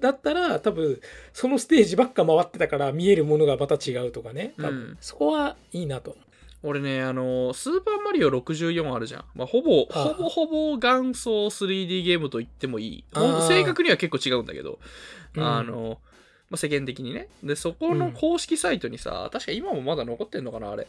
[0.00, 0.98] だったら多分
[1.34, 4.54] そのステージばっか回ってたから見えるものがまた違うとかね。
[4.56, 4.98] 多分、うん。
[5.00, 6.16] そこはいいなと。
[6.66, 9.24] 俺ね、あの、スーパーマリオ64あるじゃん。
[9.34, 13.04] まあ、ほぼ、ほぼほぼ元祖 3D ゲームと言ってもいい。
[13.12, 14.78] 正確には結構違うんだけど、
[15.36, 15.44] うん。
[15.44, 15.98] あの、
[16.54, 17.26] まあ、世間的にね。
[17.42, 20.86] で、そこの公式サイトにさ、確か今もまだ残ってんのかな、あれ。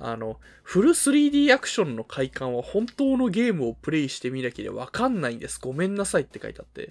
[0.00, 5.60] あの、フル 3D アクションの快感は本当のゲームをプレイしてみなければわかんないんです。
[5.60, 6.90] ごめんなさいって書いてあって。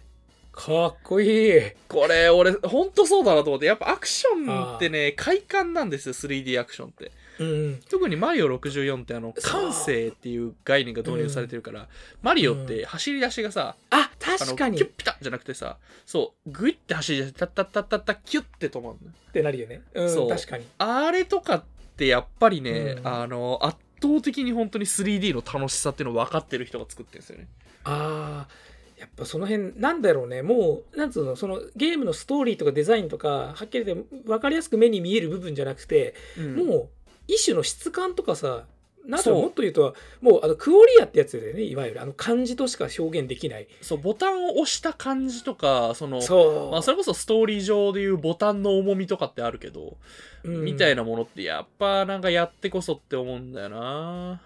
[0.52, 3.66] かっこいいこれ、俺、ほんとそうだなと思って。
[3.66, 7.12] やっぱアクションってね、快感なんですよ、3D アクションって。
[7.40, 11.88] うん特にマリオ64ってあの感性っていう概念が導入されてるから、
[12.22, 14.76] マリオって走り出しがさ、ああの確かに。
[14.76, 19.82] っキュッピタじゃなくてさそうグイッて走り出してタッタッタッタッタキュッて止まるのてなるよね。
[19.94, 20.30] うんそう。
[20.30, 20.66] 確かに。
[20.78, 21.64] あれとかっ
[21.98, 27.48] てやっぱりね、うんあの圧倒的に本当に 3D の楽しさっていうのを分かってる人が作ってるんですよね。
[27.86, 30.42] あーやっぱその辺なんだろうね。
[30.42, 36.56] もうなんつうのそのゲームのストーリーとかデザインとかはっきり言って分かりやすく目に見える部分じゃなくて、うん。
[36.56, 36.90] もう
[37.28, 38.66] 一種の質感とかさ
[39.08, 39.34] なんだそう。
[39.34, 42.02] ろうもっと言うともうあのクオリアってやつだよねいわゆる。
[42.02, 43.68] あの漢字としか表現できない。
[43.82, 49.98] そうボタンを押した感じとかそのそう、まあ、それこそストーリー上でいうボタンの重みとかってあるけど、
[50.44, 54.42] みたいななものってやっぱなんかやってこそって思うんだよな。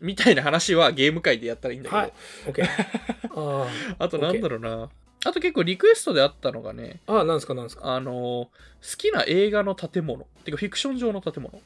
[0.00, 2.12] みたいな話はゲーム界でやったらいいんだけど、はい。
[2.46, 2.64] OK
[3.34, 3.66] あ
[3.98, 4.88] あとなんだろうな。
[5.24, 7.94] あと結構リクエストであったのがねーあーなんですかなんですか。
[7.94, 8.50] あの好
[8.96, 10.26] きな映画の建物。
[10.44, 11.60] てかフィクション上の建物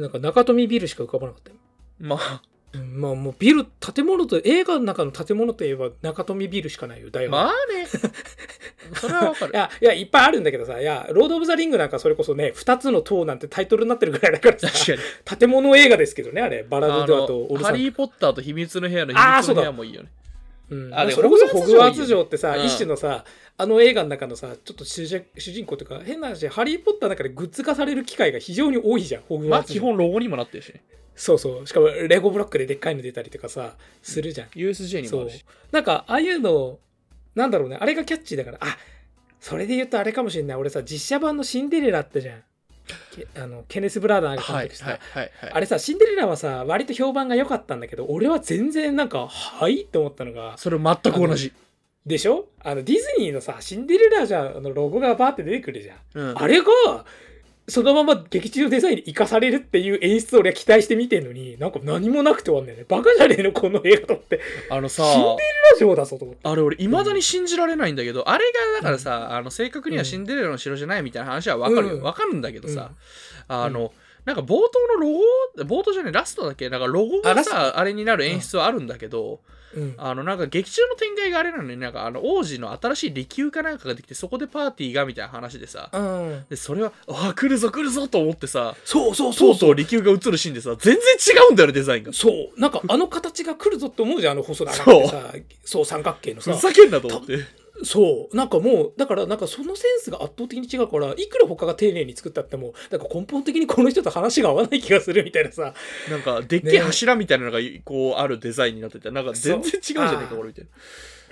[0.00, 1.56] なんか中富ビルしか浮かばなかったよ。
[2.00, 2.42] まあ。
[2.72, 7.86] うんまあもうビル建物と映画の中の建物といえば中富ビルしかないよだよ、まあね。
[8.94, 9.52] それはわかる。
[9.52, 14.98] いやいやいっぱいあるんだけどさいやロード・オブ・ザ・リングなんかそれこそね2つの塔なんてタイトルになってるぐらいだからさ確かに。
[15.38, 16.62] 建物映画ですけどねあれ。
[16.62, 20.10] バラあド・ドゥアとのオルサンハリー・ポッターと秘密の部屋の秘あー密の部屋もいいよね
[20.70, 20.94] うん。
[20.94, 23.24] あでそれこそホグワーツ城城ってさ、うん一種のさ
[23.56, 30.72] あの映画の中のさちょっと主人公というか変な話ハリー・ポッターの中でグッズ化される機会が非常に多いじゃんホグまあ基ワーツ城、本ロゴにもなってるし。
[30.72, 30.82] ね。
[31.14, 31.66] そうそう。
[31.66, 35.44] しかもレゴブロックででっかいの出たりとかさするじゃん、USJ にもあるし。
[35.72, 36.78] なんかああいうの
[37.34, 38.76] なんだろうねあれがキャッチーだからあ
[39.38, 40.56] それで言うとあれかもしれない。
[40.56, 42.38] 俺さ実写版のシンデレラあったじゃん。
[42.38, 42.44] け
[43.36, 44.98] あのケネス・ブラーダーが監はい督した。
[45.54, 51.52] あれさシンデレラはさ割と評判が良かったんだけど俺は全然なんかはいって思ったのがそれ全く同じ。
[52.06, 52.46] でしょ？
[52.64, 56.66] あのディズニーのさシンデレラじゃあのロゴがバーって出てくるじゃん、うんあれが
[57.70, 62.84] そのまま劇中デザインに生かされるっていう演出を俺は期待して見てんのになんか何もなくて終わんだよね。
[62.88, 64.40] バカじゃねえのこの映画と思って。
[64.70, 65.36] あのさ、シンデラ
[65.76, 66.48] 城だぞと思って。
[66.48, 72.02] あれ俺いまだに信じられないんだけど、あれがだからさ、あの正確にはシンデレラの城じゃないみたいな話はわかるよ、うん。
[72.02, 72.90] わかるんだけどさ、
[73.48, 73.56] うん。
[73.56, 73.92] あの、
[74.24, 75.08] なんか冒頭のロ
[75.56, 76.68] ゴ冒頭じゃないラストだっけ？
[76.68, 79.40] なんかロゴがさあれになる演出はあるんだけど、
[79.74, 79.94] うん。
[79.98, 86.44] あのなんか劇中の展開があれなのになんかあの王子の新しい利休かなんかができてそこでパーティーがみたいな話でさ、うん。
[86.48, 89.54] でそれはああ来るぞ来るぞと思ってさそうそうとそうう。
[89.54, 92.60] そうとう利休が映るシーンでさ全然違うんだよねデザインがそう。
[92.60, 95.22] なんかあの形が来るぞって思うじゃんあの細長くてさ。
[95.64, 96.52] そう三角形のさ。
[96.52, 97.38] ふざけんなと思って
[97.84, 98.36] そう。
[98.36, 105.74] なんかもうだからなんかそのセンスが圧倒的に違うからいくら他が丁寧に作ったってもなんか根本的にこの人と話が合わない気がするみたいなさ。
[106.10, 110.70] なんかでっけえね柱みたいなのがこうあるデザインになっててなんか全然違うじゃねえか俺みたいな。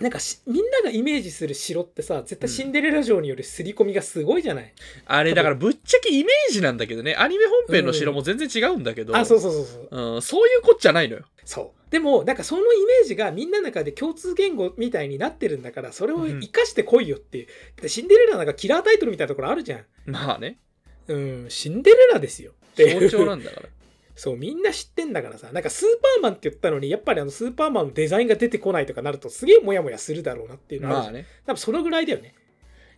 [0.01, 4.73] なんかしみんながイメージする城ってさ絶対シンデレラ城による刷り込みがすごいじゃない、
[5.07, 7.17] あれだからぶっちゃけイメージなんだけどね。
[7.17, 10.15] アニメ本編の城も全然違うんだけど、あそうそうそうそう。
[10.15, 11.25] うん、そういうこっちゃないのよ。
[11.45, 17.39] そうでもなんかそのイメージがみんなの中で共通言語みたいになってるんだからそれを生かしてこいよって。
[17.39, 19.85] いう、だってシンデレラなんかキラータイトルみたいなところあるじゃん。
[20.07, 20.59] まあね。
[21.07, 23.69] うんシンデレラですよ象徴なんだから。
[24.15, 25.51] そうみんな知ってんだからさ。
[25.53, 31.25] なんかスーパーマンって言ったのにやっぱりあのスーパーマンのデザインが出てこないとかなるとすげえモヤモヤするだろうなっていうのはまあね。
[31.47, 32.35] 多分そのぐらいだよね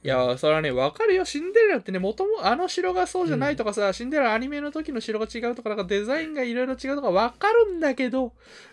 [0.03, 1.27] いやそれはね分かるよ。
[1.27, 8.33] シンデレラってねもともあの城がそうじゃないとかさ、シンデレラアニメの時の城が違うとかなんかデザインがいろいろ違うとか分かるんだけど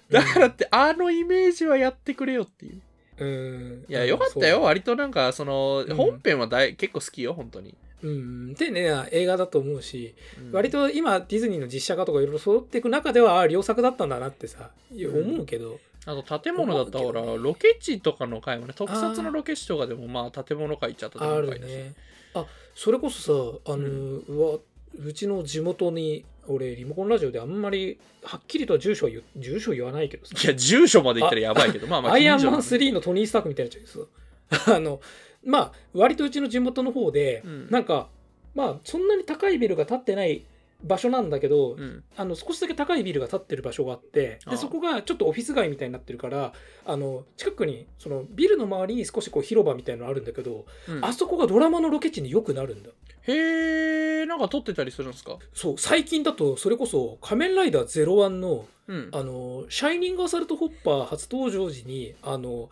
[0.10, 2.82] だからってあのイメージはやってくれよっていう。
[3.20, 3.86] うん。
[3.90, 4.62] いやよかったよ。
[4.62, 5.96] 割となんかそのうん。
[5.96, 8.56] 本編は大結構好きよ本当に、うん。
[8.56, 10.52] 丁寧な映画だと思うし、うん。
[10.54, 17.38] 割と今ディズニーの実写化とかいろいろ揃っていく中ではああ良作だったんだなってさ思うけど、あと建物だったらほらね。
[17.38, 21.94] ロケ地とかの回もね特撮のロケ地とかでもまあ建物回っちゃった建ある物回だし、ね。
[22.34, 24.60] あそれこそさあの、うわ
[24.96, 30.34] うちの地元に俺リモコンラジオであんまりはっきりとは住所は言う住所言わないけどさ。
[30.42, 34.08] いや住所まで行ったらやばいけどまあまあアイアンマン3のトニー・スタークみたいになっちゃう
[34.50, 35.02] けどさあの
[35.46, 37.70] まあ割とうちの地元の方で、うん。
[37.70, 38.08] なんか
[38.56, 40.46] まあそんなに高いビルが建ってない
[40.84, 42.04] 場所なんだけど、うん。
[42.16, 46.54] あの少しだけ高いビルが建ってる場所があってでそこがちょっとオフィス街みたいになってるから
[46.86, 51.06] あの近くにそのビルの周りに少しこう広場みたいなのあるんだけど、うん。
[51.06, 52.90] あそこがドラマのロケ地によくなるんだ。
[53.28, 55.38] へえんか撮ってたりするんですか？
[55.54, 59.10] そう最近だとそれこそ「仮面ライダー01」のうん。
[59.12, 62.70] あのシャイニングアサルト・ホッパー初登場時にあの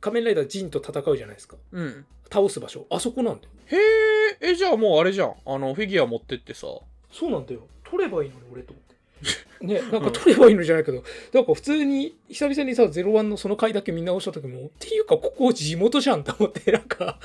[0.00, 1.56] 仮面ライダージンと戦うじゃないですか。
[1.72, 2.06] うん。
[2.32, 2.86] 倒す場所。
[2.90, 3.76] あそこなんだよへ
[4.46, 5.34] ええじゃあもうあれじゃん。
[5.44, 6.66] あのフィギュア持ってってさ
[7.10, 7.60] そうなんだよ。
[7.84, 8.90] 取ればいいのに俺と思って。
[9.66, 11.02] ねなんか取ればいいのじゃないけど、
[11.34, 17.18] なんか普通に久々にさ01のその回だけ見直した時もっていうかここ地元じゃんと思ってなんか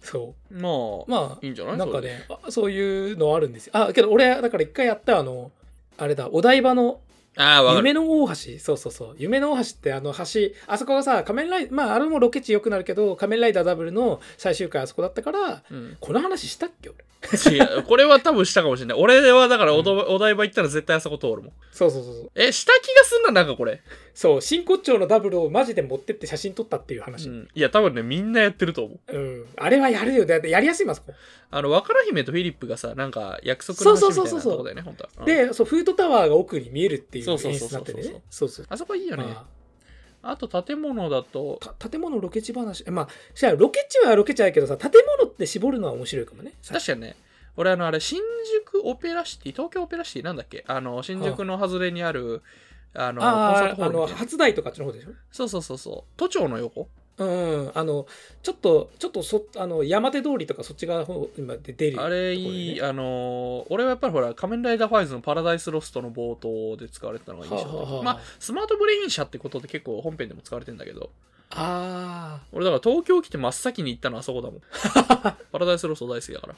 [0.00, 1.74] そまあうまいいんじゃない？
[1.74, 3.72] あなんかねあそういうのあるんですよ。
[3.76, 5.50] あけど俺だから一回やったあの
[5.98, 7.00] あれだお台場の
[7.36, 8.34] ああ夢の大橋。
[8.58, 9.14] そうそうそう。
[9.16, 10.22] 夢の大橋ってあの橋
[10.66, 16.90] あそこがさ仮面ライダーまああれもロケ地よくなるけど仮面ライダーダブルの最終回あそこだったからうん、この話したっけ？
[16.90, 17.82] 俺違う。
[17.84, 18.98] これは多分したかもしれない。
[18.98, 21.52] 俺はだからおどお台場行ったら絶対あそこ通るもん。
[21.70, 22.30] そうそうそうそう。
[22.34, 23.80] えした気がすんななんかこれ、
[24.14, 27.34] そう真骨頂のダブルをマジで持ってって写真撮ったっていうう話、うん。
[27.40, 29.46] ん、いや多分ねみんなやってると思う。
[29.56, 30.92] あれはやるよだってやりやすいもん。
[30.92, 31.14] あそこ
[31.50, 35.24] あの若菜姫とフィリップがさなんか約束の話みたいなとこだよね本当は、うん。
[35.24, 38.22] でそうフードタワーが奥に見えるっていう演出になっててね。
[38.28, 39.46] そうそうあそこいいよね、ま
[40.22, 40.36] あ。
[40.36, 41.58] と建物だと。
[41.78, 42.88] 建物ロケ地話。
[42.90, 46.52] まあじゃあロケ地はロケ地やけどさ建物って絞るのは面白いかもね。
[46.68, 47.16] 確かにね。
[47.56, 48.18] 俺あのあれ新
[48.62, 50.64] 宿オペラシティ東京オペラシティなんだっけ？
[50.66, 52.40] あの新宿の外れにあるあ
[52.94, 54.18] のコンサートホあのールみたいな。
[54.18, 55.10] 初台とかあっちの方でしょ？
[55.30, 56.12] そうそうそうそう。
[56.16, 56.88] 都庁の横？
[57.18, 58.06] うん、あの
[58.42, 68.02] ちょっとちょっとそあの山手通りとかそっち側の方今で出るあれいい、あのー俺はやっぱりほら仮面ライダーファイズのパラダイスロストの冒頭で使われてたのが印象的、はあはあはあ。
[68.02, 71.10] まあスマートブレイン社ってことで結構本編でも使われてんだけど。
[71.50, 74.60] ああ俺だから東京来て真っ先に行ったのはあそこだもん。
[75.52, 76.54] パラダイスロスト大好きだから。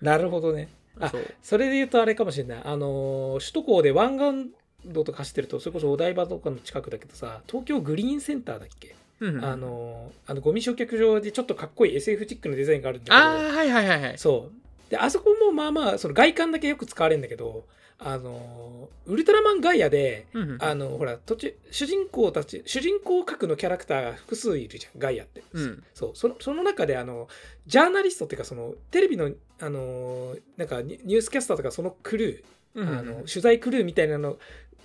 [0.00, 0.68] なるほどね。
[1.00, 1.34] あそう。
[1.42, 2.62] それで言うとあれかもしれない。
[2.64, 4.52] あの首都高で湾岸
[4.92, 8.94] 道とか走ってるとそれこそお台場とかの近くだけどさ東京グリーンセンターだっけ？
[9.20, 9.44] うんうん。
[9.44, 14.18] あのあのゴミ焼却場でちょっとかっこいい SF チックなデザインがあるんだけどああはいはいはいはい。
[14.18, 14.90] そう。
[14.90, 17.64] であそこもまあまあその外観だけよく使われるんだけど
[17.98, 20.58] あのウルトラマンガイアでうんうん。
[20.60, 25.82] あのほら途中主人公たち主人公格のキャラクターが複数いるじゃんガイアって、うん。
[25.94, 26.10] そう。
[26.14, 27.26] そのその中であの
[27.66, 32.98] ジャーナリストっていうかそのテレビのあのなんかニニュースキャスターとかそのクルー、うんうん。
[32.98, 34.36] あの取材クルーみたいなの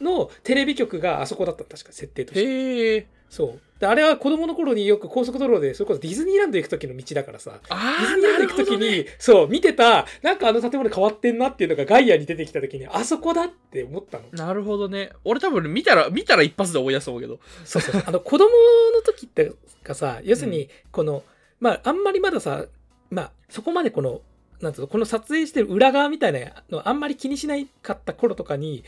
[0.02, 2.44] のテレビ局があそこだったの確か設定として。
[2.44, 3.60] へえそう。
[3.80, 7.60] であれは子供の頃によく高速道路でそれこそディズニーランド行く時の道だからさ。
[7.70, 8.98] あディズあニーランド行く時なるほどね。
[8.98, 14.26] に、そう見てたなんかあの建物変わってんなっていうのがガイアに出てきた時にあそこだって思ったの。
[14.34, 15.12] なるほどね。
[15.24, 17.40] 俺多分見たら見たら一発で思い出すと思うけど。
[17.64, 18.50] そうそう あの子供
[18.94, 21.24] の時ってかさ要するにこの、
[21.60, 22.66] まああんまりまださ
[23.10, 24.22] まあそこまでこの
[24.62, 28.84] なんつうのこの撮影してる裏側みたいなのあんまり気にしないかった頃とかに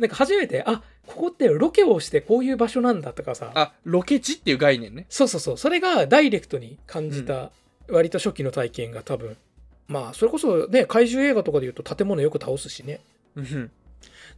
[0.00, 3.52] なんか初めてあここってロケをしてこういう場所なんだとかさ。
[3.54, 5.06] あロケ地っていう概念ね。
[5.08, 5.58] そうそうそう。
[5.58, 7.50] それがダイレクトに感じた
[7.88, 9.36] 割と初期の体験が多分。
[9.88, 13.00] まあそれこそね怪獣映画とかで言うと建物よく倒すしね。
[13.36, 13.70] うん。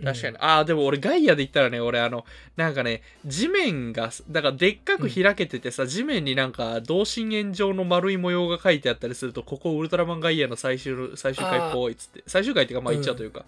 [0.03, 0.37] 確かに。
[0.39, 2.25] ああ、でも俺ガイアで言ったらね、俺あの、
[2.57, 12.23] なんかね、地面が、だからでっかく開けててさ、地面になんか同心円状の丸い模様が書いてあったりすると、ここウルトラマンガイアの最終、最終回っぽいっつって。
[12.27, 13.45] 最終回っていうか、まあ言っちゃうというか、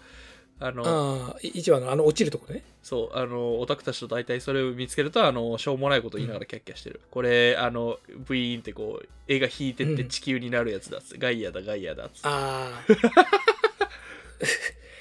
[0.59, 7.01] あの、あ一話のあの落ちるとこねそう、あの、オタクたちと大体それを見つけると、あの、しょうもないこと言いながらキャッキャしてる。
[7.11, 12.21] これ、あの、ブイーンってこう、絵が引いてってうん地球になるやつだっつって、ガイアだ、ガイアだっつ。
[12.23, 12.85] ああ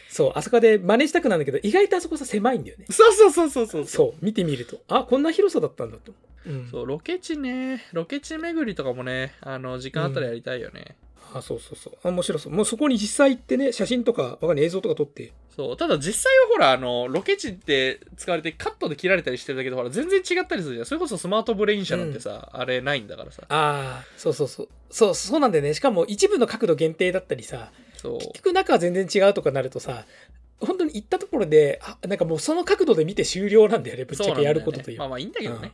[0.09, 3.85] そうあそこで真似したくなるんだけど意外とあそこさ狭いんだよねそうそうそうそうそう。
[3.85, 6.12] そう見てみるとあこんな広さだったんだと
[6.47, 10.97] うん、そう、ロケ地ね、ロケ地巡りとかもね、あの、時間あったらやりたいよね。
[11.35, 11.94] あそうそうそう。
[12.03, 12.53] あ面白そう。
[12.53, 15.33] もうそこに実際行ってね写真とかわかんない映像とか撮って。
[15.55, 20.87] そう、ただ実際はほら、あの、ロケ地って使われてカットで切られたりしてるだけで、ほら、全然違ったりするじゃん。
[20.87, 23.42] それこそスマートブレイン社なんてさ、あれないんだからさ。
[23.49, 24.68] ああそうそうそう。
[24.90, 25.75] そうそうなんだよね。
[25.75, 28.18] しかも一部の角度限定だったりさそう。
[28.18, 30.05] 結局中は全然違うとかなるとさ
[30.61, 35.73] 本当に行ったところであなんかもうその角度で見て終了なんだよねぶっちゃけやることというまあまあいいんだけどね。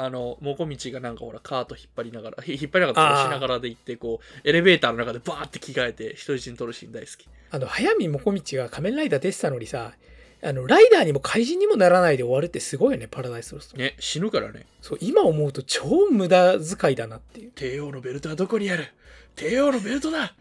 [0.00, 7.28] あの、もこみちがなんかほら、カート引っ張りながら、 ひ引っ張りながら、しながらで行って、こう、エレベーターの中でバーって着替えて、人質に取るシーン大好き。
[7.50, 9.94] あの早見もこみちが仮面ライダー出てたのにさ
[10.42, 14.66] あのライダーにも怪人にもならないで終わるってすごいよねパラダイスロストね、死ぬからね。
[14.82, 18.86] そう今思うと超無駄遣いだなっていう帝王のベルトはどこにある？
[19.34, 20.34] 帝王のベルトだ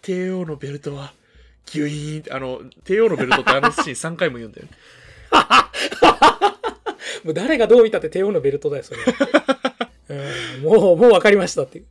[0.00, 1.12] 帝王のベルトは、
[1.66, 4.72] ギュイーンって、あの、帝王のベルトってあのシーン3回も言うんだよね。
[7.22, 9.00] もう誰がどう見たって帝王のベルトだよそれ、
[10.56, 11.86] うん、もうもう分かりましたっていう。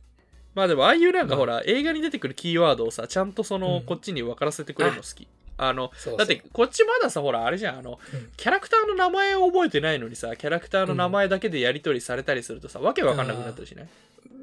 [0.54, 3.82] まあでもああいうなんかほら、映画に出てくるキーワードをさちゃんとその、うん。
[3.82, 8.30] こっちに分からせてくれるの好きあのだってこっちまださほらあれじゃんあの、うん。
[8.36, 13.88] キャラクターの名前を覚えてないのにさキャラクターの名前だけでやり取りされたりするとさ、わけわかんなくなったりしない？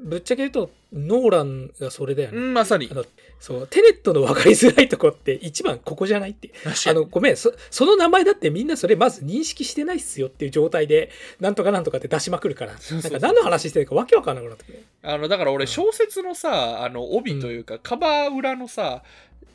[0.04, 2.88] ぶっちゃけ言うとノーランがそれだよね、うんまさに。
[2.90, 3.04] あの
[3.38, 6.50] そうテネットの分かりづらいとこって一番ここじゃないって。
[6.88, 14.84] あのごめんそその名前だってみんなそれまず認識してないっすよっていう状態でなんとかなんとかって出しまくるからなんか何の話してるかわけわかんなくなってくる。
[15.02, 19.02] あのだから俺小説のさあの帯というか、カバー裏のさ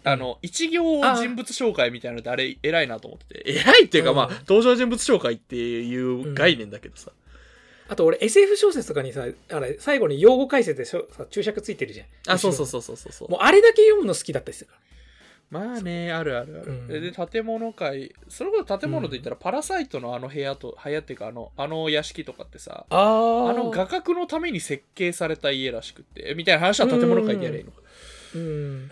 [0.08, 3.52] あの一行人物紹介みたいなのってあれ偉いなと思ってて。
[3.52, 4.16] 偉いっていうか、うん。
[4.16, 7.12] まあ登場人物紹介っていう概念だけどさ、
[7.90, 12.08] あと俺 SF 小説とかにさあれ最後に用語解説でしょさ注釈ついてるじゃん。
[12.34, 13.32] あそうそうそうそうそうそう。
[13.32, 14.82] もうあれだけ読むの好きだったりするから。
[15.50, 16.72] まあね、あるあるある。
[16.72, 16.88] うん。
[16.90, 22.96] で、建物界、それこそ建物といったら、パラサイトのあの部屋と、部屋っていうか、あの、あの屋敷とかってさ、あ
[23.56, 27.82] の画角のために設計された家らしくって、みたいな話は建物界でやればいいのか。
[28.38, 28.90] うん。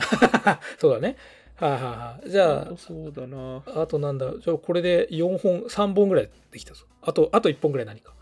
[0.80, 1.18] そうだね。
[1.56, 2.30] はいはいはい。
[2.30, 3.64] じゃあそうだな。
[3.82, 4.34] あとなんだ。
[4.40, 6.86] じゃあこれで4本3本ぐらいできたぞ。
[7.02, 8.14] あとあと1本ぐらい何か。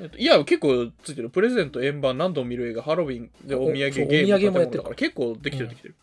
[0.00, 1.30] えっといや、結構ついてる。
[1.30, 5.94] プレゼント、円盤、何度も見る映画、ハロウィンでお土産ゲームお土産もやってるだから、結構できてるできてる。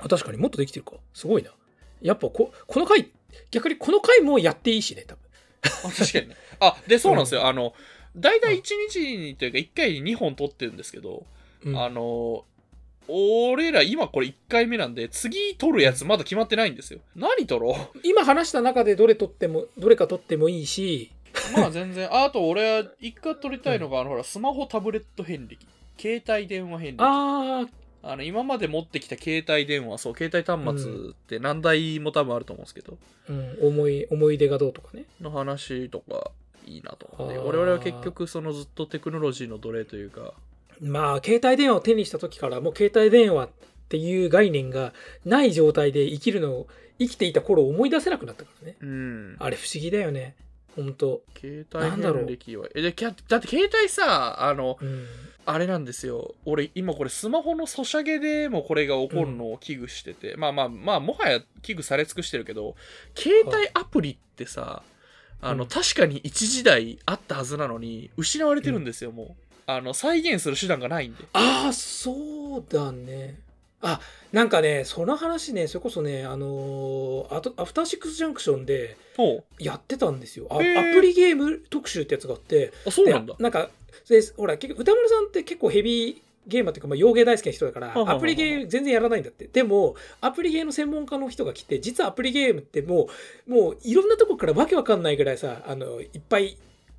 [0.00, 0.92] あ確かにもっとできてるか。
[1.12, 1.50] すごいな。
[2.00, 3.10] やっぱここの回
[3.50, 5.22] 逆にこの回もやっていいしね多分。
[5.84, 6.36] あ確かにね。
[6.60, 7.46] あ、で、 そうなんですよ。
[7.46, 7.74] あの、
[8.16, 11.26] 大体1日にというか、1回に2本撮ってるんですけど、
[11.64, 11.76] うん。
[11.76, 12.44] あの、
[13.08, 17.00] 俺ら今これ1回目なんで、次撮るやつまだ決まってないんですよ。
[17.16, 17.98] 何撮ろう？
[18.02, 21.10] 今話した中でどれ取ってもどれか取ってもいいし
[21.56, 22.12] まあ全然。
[22.12, 25.66] ああと俺は一回撮りたいのが、あのほら、スマホタブレット遍歴。
[25.98, 26.98] 携帯電話遍歴。
[27.00, 27.66] あ
[28.00, 32.96] あの今まで持ってきた携帯電話、そう、携帯端末って何台も多分あると思うんですけど、
[33.28, 36.30] あ、うん、思い思い出がどうとかねの話とか
[36.64, 37.38] いいなと思って。
[37.38, 40.32] あー我々は結局そのずっとテクノロジーの奴隷というか、
[40.80, 43.50] まあ携帯電話を手にした時からもう携帯電話っ
[43.88, 44.92] ていう概念が
[45.24, 46.68] ない状態で生きるのを
[46.98, 49.36] 生きていた頃を思い出せなくなったからねうん。
[49.38, 50.34] あれ不思議だよね
[50.78, 51.22] ほんと。
[51.36, 52.68] 携帯なんだろう遍歴は。
[52.72, 55.06] え、で、きゃだって携帯さ、あの、うん。
[55.44, 56.34] あれなんですよ。
[56.44, 62.76] 俺、今これスマホのソシャゲでもこれが起こるのを危惧してて、まあまあまあ、もはや危惧され尽くしてるけど、
[63.16, 64.82] 携帯アプリってさ、
[65.40, 69.47] あの、うん確かに一時代あったはずなのに、失われてるんですよ、もう。
[69.70, 71.24] あの、再現する手段がないんで。
[71.34, 73.38] ああ、そうだね。
[73.82, 74.00] あ、
[74.32, 80.46] なんかね、その話ね、それこそね、あのーあとアフターシックスジャンクションでほやってたんですよ。
[80.50, 80.62] アプ
[81.02, 82.72] リゲーム特集ってやつがあって、う。
[82.86, 83.42] あ、そうなんだで。
[83.42, 83.68] なんか、
[84.08, 86.16] でほら、結局、歌丸さんって結構ヘビー
[86.46, 89.48] ゲーマーっていうか、まあ、洋芸大好きな人だから、アプリゲー全然やらないんだって。
[89.52, 93.08] でも、アプリゲーの専門家の人が来て、実はアプリゲームっても
[93.46, 96.56] う、もういろんなとこからわけわかんないぐらいさ、あの、いっぱい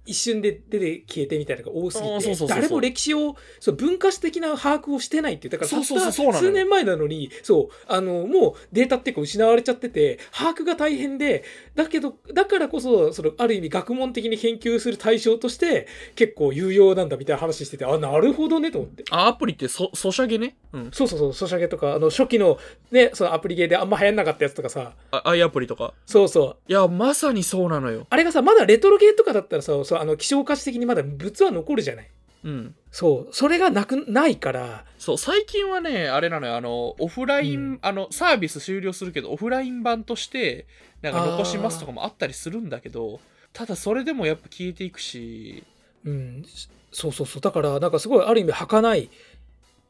[0.09, 11.43] 一瞬で出て消えてみたいなのが多すぎてあーそうそうそうそう誰も歴史をそう文化史的な把握をしてないっていうだからそうそうそうたった数年前なのにそうあのもうデータっていうか失われちゃってて把握が大変で
[11.75, 19.03] だけどだからこそそのある意味学問的に研究する対象として結構有用なんだみたいな話しててあなるほどねと思って。
[19.11, 20.55] あ、アプリってソソシャゲね？
[20.73, 20.91] うん。
[20.91, 22.57] そうそうそう、ソシャゲとか、あの初期の
[22.91, 25.93] ね、そのアプリゲーであんま流行んなかったやつとかさ、あ、アイアプリとか？
[26.05, 26.71] そうそう。
[26.71, 28.07] いや、まさにそうなのよ。
[28.09, 32.09] あれがさ、まだレトロゲーとかだったらさ、そうあの希少価値的にまだ物は残るじゃない。
[32.43, 32.75] うん。
[32.91, 37.79] そう、それがなくないから、そう、最近はね、あれなのよ、あの、オフライン、うん。
[37.81, 40.65] あの、サービス終了するけど、オフライン版として、
[41.01, 43.19] なんか残しますとかもあったりするんだけど、
[43.53, 45.63] ただそれでもやっぱ消えていくし、
[46.05, 46.43] うん、
[46.91, 49.09] そうそうそう、だから、なんかすごいある意味儚い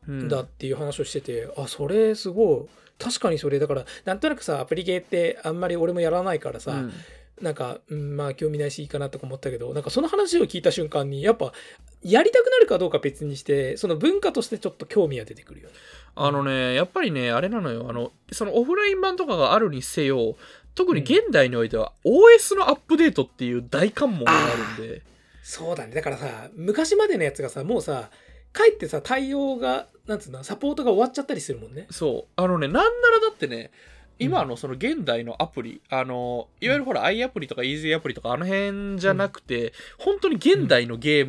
[0.08, 6.94] うんんだっていう話をしてて、あ、それすごい、確かにそれ、だから、なんとなくさ、アプリゲーってあんまり俺もやらないからさ、うん
[7.42, 11.54] なんか、うん、まあ興味ないしいいかなとか思ったけど、なんかその話を聞いた瞬間に、やっぱ、
[12.02, 15.76] やりたくなるかどうか別にして、その文化としてちょっと興味が出てくるよね。
[16.16, 20.36] あのね、やっぱりね、あれなのよ、あの、そのオフライン版とかがあるにせよ、
[20.76, 25.02] 特に現代においては、OS のアップデートっていう大関門があるんで、
[25.44, 25.96] そうだね。
[25.96, 28.12] だからさ、昔までのやつがさ、もうさ、
[28.54, 31.88] かえってさ、対応が、なんつうの、サポートが終わっちゃったりするもんね。
[31.90, 32.32] そう。
[32.36, 33.72] あのね、なんならだってね、
[34.20, 41.26] 今のその現代のアプリ、あの、いわゆるほら、i アプリとか Easy アプリとかあの辺じゃなくて、本当に現代のゲー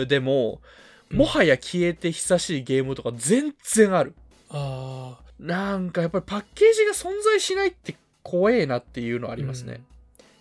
[0.00, 0.58] ムでも、うん
[1.10, 4.14] もはや消えて久しいゲームとか全然ある。
[4.50, 5.28] ああ。
[5.38, 9.82] なんかやっぱりパッケージが存在しないって怖えなっていうのありますね。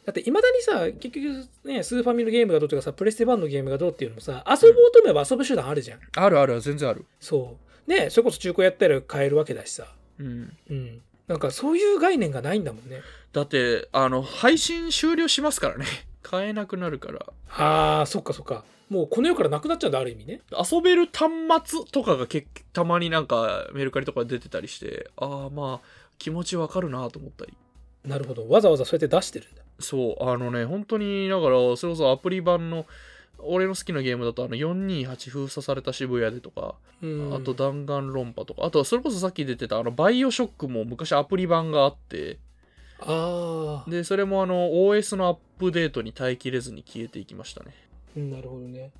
[0.05, 7.05] だっていまだにさ結局ねスーファミのゲームがどうとかさプレステ1のゲームがどうっていうのもさ遊ぼうと思えば遊ぶ手段あるじゃん、あるある、全然ある。
[7.19, 7.57] そ
[7.87, 10.57] うねそれこそ中古やったら買えるわけだしさうん。
[10.69, 13.01] うんなんかそういう概念がないんだもんね。
[13.33, 15.85] だって、あの、配信終了しますからね。
[16.23, 17.25] 買えなくなるから。
[17.49, 18.63] あーそっかそっか。
[18.89, 20.41] もうこの世からなくなっちゃうんだある意味ね。
[20.51, 21.31] 遊べる端
[21.65, 27.53] 末とかがけたまになんかメルカリとかで出てたりしてああまあ気持ちわかるなと思ったり。
[28.05, 28.47] なるほど。
[28.47, 29.61] わざわざそうやって出してるんだ。
[29.79, 32.85] そうあのね本当にだからそれこそアプリ版の
[33.39, 37.35] 俺の好きなゲームだとあの428封鎖された渋谷でとか、うん。
[37.35, 42.37] あと弾丸論破とかあとはそれこそさっき出てたあのバイオショックも昔アプリ版があって
[42.99, 47.73] ああでそれもあの OS のアップデートに耐えきれずに消えていきましたね。
[48.15, 48.91] なるほどね。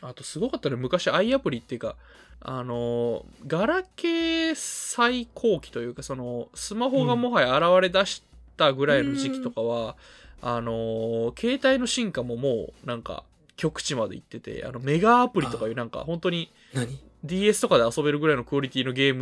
[0.00, 1.96] あとすごかったね昔 i アプリっていうか
[2.40, 8.24] あのガラケー最高期というかそのスマホがもはや現れ出し
[8.56, 9.96] たぐらいの時期とかは、
[10.42, 13.22] あの携帯の進化ももうなんか
[13.56, 19.14] 極致まで行っててあのメガアプリとかいうなんか本当に何？DS とかで遊べるぐらいのクオリティのゲー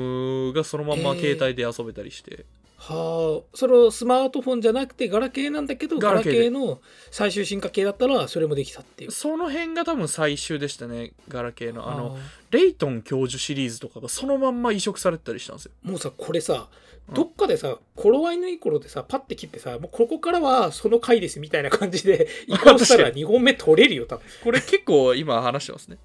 [0.47, 1.21] ムがそのまんまえー。
[1.21, 2.47] 携帯で遊べたりして、
[2.79, 3.57] はあ。
[3.57, 9.11] それをスマートフォンじゃなくてガラケーなんだけどガラケーの最終進化系だったらそれもできたっていう。
[9.11, 11.91] その辺が多分最終でしたねガラケーの。
[11.91, 12.21] あのあ。
[12.51, 15.73] レイトン教授シリーズとかがそのまんま移植されてたりしたんですよ。
[15.85, 25.99] ーもうさこれさうんどっかでさ頃合いのいい頃でさパッて切ってさもうここからはその回ですみたいな感じで 移行したら2本目取れるよ多これ結構今話してますね。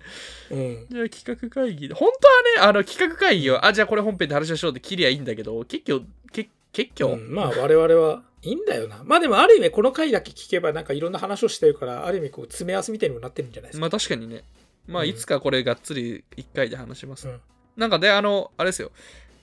[0.50, 0.88] 分うん。
[0.90, 7.34] じゃあ企画会議で本当はねあの企画会議をあじゃあこれ本編で話しましょうって切りゃいいんだけど結局け結局、うん。
[7.34, 9.02] まあ我々はいいんだよな。
[9.04, 14.44] まあでもある意味この回だけ聞けばなんかいろんな話をしてるからある意味こう詰め合わせみたいにもなってるんじゃないですか、まあ確かにね。
[14.88, 15.10] まあうん。
[15.10, 17.40] いつかこれがっつり1回で話します、うん。
[17.78, 18.92] なんかであのあれですよ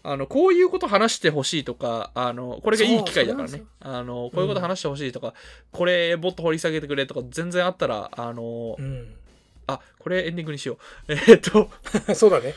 [0.05, 3.63] あのこういうこと話してほしいとかあのこれがいい機会だからね。
[3.81, 5.35] あのこういうこと話してほしいとか、
[5.71, 9.15] これもっと掘り下げてくれとか全然あったらあの、うん。
[9.67, 10.79] あこれエンディングにしよう。
[11.13, 11.71] えーっと。
[12.15, 12.55] そうだね。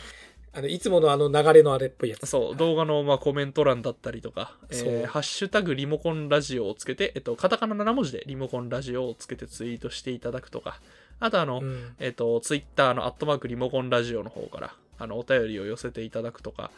[0.54, 2.26] あのいつものあの流れのあれっぽいやつ。
[2.26, 10.80] そう、動画のまあコメント欄だったりとか、えーハッシュタグリモコンラジオをつけて、えっと、カタカナ7文字でリモコンラジオをつけてツイートしていただくとか、
[11.20, 11.96] あとあの、うん。
[12.00, 16.72] えっと、ツイッターのアットマークリモコンラジオの方から、あの、お便りを寄せていただくとか、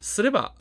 [0.00, 0.54] すれば、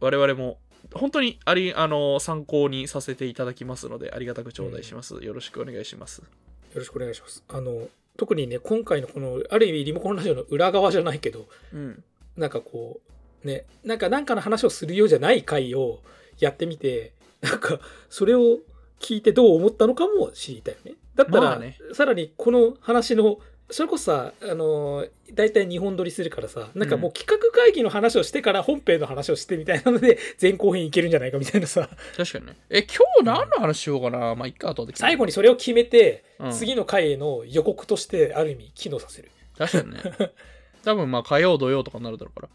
[0.00, 0.58] 我々も
[0.92, 6.20] 本当にありあの参考にさせていただきますのでありがたく頂戴します、よろしくお願いします。
[6.20, 6.26] よ
[6.74, 7.44] ろしくお願いします。
[7.48, 12.04] あの、特にね、今回のこの、ある意味リモコンラジオの裏側じゃないけど、うん。
[12.36, 13.00] なんかこ
[13.44, 16.00] う、ね、なんかなんかの話をするようじゃない回を
[16.38, 18.58] やってみて、なんかそれを
[19.00, 20.92] 聞いてどう思ったのかも知りたいよね。
[21.14, 21.76] だったら、まあね。
[21.92, 23.38] さらにこの話の、
[23.70, 32.56] それこそさ、あのー、大体2本撮りするからさ、なんかもう企画会議の話をしてから本編の話をしてみたいなので、 前後編いけるんじゃないかみたいなさ、確かにね。
[32.68, 34.34] え今日何の話しようかな？
[34.34, 36.52] まあいっか後で最後にそれを決めて、うん。
[36.52, 39.30] 次の回への予告としてある意味機能させる。
[39.56, 40.00] 確かにね。
[40.84, 42.48] 多分まあ火曜土曜とかになるだろうか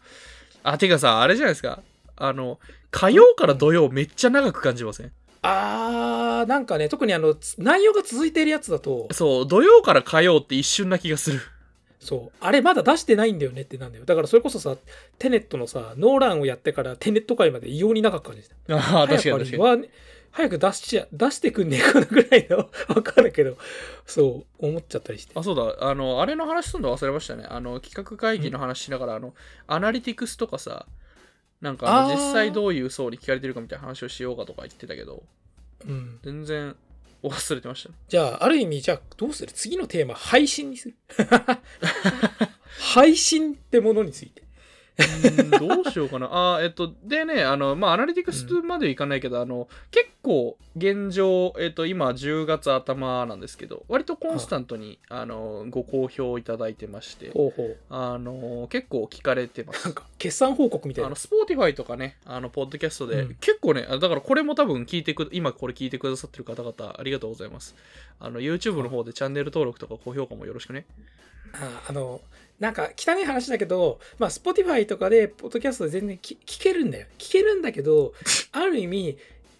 [0.64, 0.72] ら。
[0.72, 1.82] あてかさあれじゃないですか。
[2.16, 5.12] あの火曜から土曜めっちゃ長く感じません？
[5.42, 11.40] あー、なんかね、特にあの、つ内容が続いているやつだと、そう土曜から火曜って一瞬な気がする
[12.00, 14.04] そう、あれまだ出してないんだよねってなんだよ。
[14.04, 14.76] だからそれこそさ、
[15.18, 18.56] テネットのさ、ノーランをやってからテネット界まで異様に長く感じた。
[18.76, 19.88] ああ確かに確かに早くに
[20.30, 22.56] 早く出しちゃ、出してくんねえかなぐらいの、
[22.94, 23.56] わかるけど、
[24.06, 25.32] そう、思っちゃったりして。
[25.34, 29.34] あそうだあのあれの話すんの忘れましたねあの企画会議の話しながらあの
[29.66, 30.86] アナリティクスとかさ
[31.60, 35.22] なんかあのあー実際どういう層に聞かれてるかみたいな話をしようかとか言ってたけど
[35.86, 36.18] うん。
[36.22, 36.76] 全然
[37.22, 39.50] 忘れてましたねじゃあ、ある意味、じゃあ、どうする？
[39.52, 40.94] 次のテーマ、配信にする？
[42.94, 44.42] 配信ってものについて。
[45.58, 46.28] どうしようかな。
[46.30, 57.76] あーえっと、でね、あの、まあ、アナリティクスまでいかないけど、あの、結構、現状、えっと、今、10月頭なんですけど、割とコンスタントに、あの、ご好評いただいてまして、ほうほう。
[57.90, 59.94] あの、結構聞かれてますなん。
[59.94, 61.16] か、決算報告みたいなあの、。
[61.16, 67.74] Spotify とかね、あの、ポッドキャストで、うん結構ね、あだからこれも多分聞いてく、今これ聞いてくださってる方々、ありがとうございます。
[68.20, 70.86] あの、YouTube の方でチャンネル登録とか高評価もよろしくね。
[71.54, 72.20] ああの、
[72.60, 77.06] なんか汚い話だけど、まあ、Spotify とかで、ポッドキャストで全然聞聞けるんだよ。
[77.18, 78.12] 聞けるんだけど、
[78.52, 79.18] ある意味、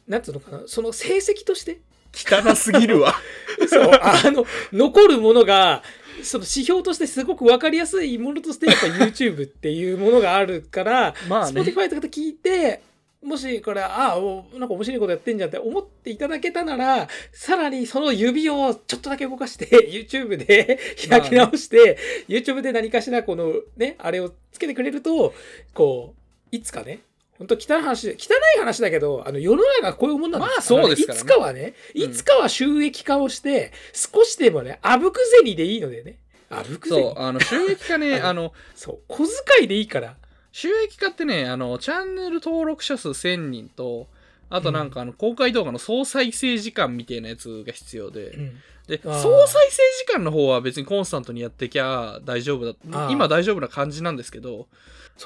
[0.09, 1.78] なんつうのかな、その成績として、
[2.12, 3.14] 汚すぎるわ。
[3.68, 5.82] そう、あの、残るものが、
[6.22, 12.82] その指標としてすごく分かりやすいものとして、やっぱ YouTube っていうものがあるから、まあね Spotify とかで聞いて、
[13.22, 21.98] もしこれ、ああ、おなんか面白いことやってんじゃんって思っていただけたなら、さらにその指をちょっとだけ動かして、 YouTube で開き直して、
[22.28, 25.34] YouTube で何かしらこのね、あれをつけてくれると、
[25.74, 27.00] こう、いつかね、
[27.38, 28.12] 本当汚い話、汚
[28.56, 31.20] い話だけど、あの世の中がこういうもんなんですまあそうですからね。
[31.20, 32.02] いつかはね、うん。
[32.02, 36.18] いつかは収益化をして、少しでもね、あぶく銭でいいのでね。
[36.50, 40.16] あぶく銭そう、あの、収益化ね、 あの、そう、小遣いでいいから。
[40.59, 44.09] 収益化ってね、あの、チャンネル登録者数1000人と、
[44.50, 48.56] あとなんかあの、公開動画の総再生時間みたいなやつが必要で、うん
[48.88, 54.66] で、総再生時間の方は別にコンスタントにやってきゃ大丈夫だ今大丈夫な感じなんですけど、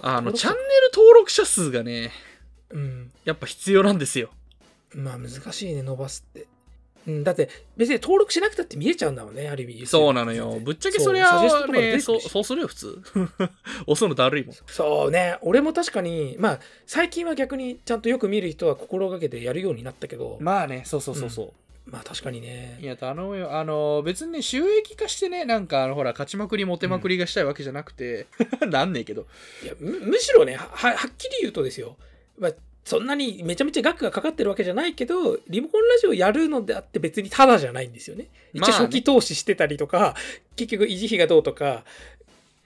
[0.02, 2.10] あの、チャンネ登ル登録者数がね、
[2.68, 3.10] うん。
[3.24, 4.30] やっぱ必要なんですよ。
[4.94, 6.46] まあ難しいね、伸ばすって。
[7.06, 9.86] うん、だって別に登録しなくたって見えちゃうんだもんね、ある意味。
[9.86, 10.58] そうなのよ。
[10.62, 11.48] ぶっちゃけそりゃそう
[12.20, 13.02] そう、するよ、普通。
[13.86, 14.54] 押すのだるいもん。
[14.66, 21.52] そうね、俺も確かに、まあ最近は逆にちゃんとよく見る人は心がけてやるようになったけど、まあね、そうそうそうそう。
[21.84, 22.86] まあ確かにねい。
[22.86, 23.56] や、頼むよ。
[23.58, 28.26] あの、別にね、収益化してね、なんか、あの、ほら、勝ちまくり、モテまくりがしたいわけじゃなくて、
[28.70, 29.26] なんねえけど。
[29.64, 31.96] いやむむしろねは、ははっきり言うとですよ、
[32.38, 32.52] まあ、
[32.84, 38.26] そんなにめちゃめちゃ額がかかってるわけじゃないけど、リモコンラジオやるのであって別にタダじゃないんですよね。
[38.52, 40.14] 一応初期投資してたりとか、
[40.56, 41.84] 結局維持費がどうとか、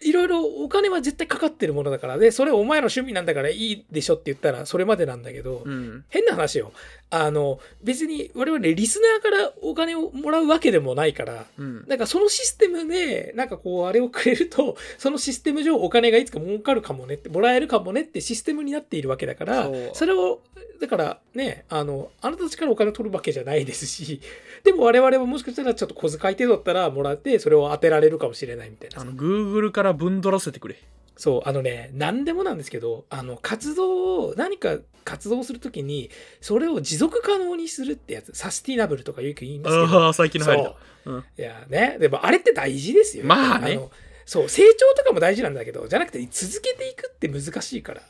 [0.01, 6.05] いろいろお金は絶対かかってるものだから、で、それお前の趣味なんだからいいでしょって言ったらそれまでなんだけど、うん。
[6.11, 6.73] 変な話よ。
[7.09, 11.85] あの、別に我々リスナーからお金をもらうわけでもないから、うん。
[11.87, 20.41] なんかそのシステムで、なんかこう、あれをくれると、 そのシステム上お金がいつか儲かるかもねって、もらえるかもねってシステムになっているわけだからそれを、
[20.81, 24.21] だからね、あの、あなたたちからお金を取るわけじゃないですし、
[24.65, 29.05] でも我々はもしかしたらちょっと小遣い程度だったらもらって、それを当てられるかもしれないみたいなあ。
[29.05, 30.77] の、Google から分取らせてくれ。
[31.17, 36.11] そう、あのね、何でもなんですけど、あの、活動を、何か活動するときに、
[36.41, 40.69] それを持続可能にするってやつ、サスティナブルとかよく言いますけど、最近の入りだ。
[41.05, 43.25] そううんいやね、でもあれって大事ですよ。
[43.25, 43.91] まあねの
[44.27, 48.03] そう、成長とかも大事なんだけど、じゃなくて続けていくって難しいから。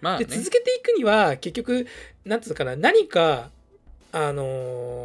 [0.00, 0.36] まあねで、。
[0.36, 1.86] 続けていくには、結局、
[2.24, 3.50] なんつうのかな、何か、
[4.16, 4.44] あの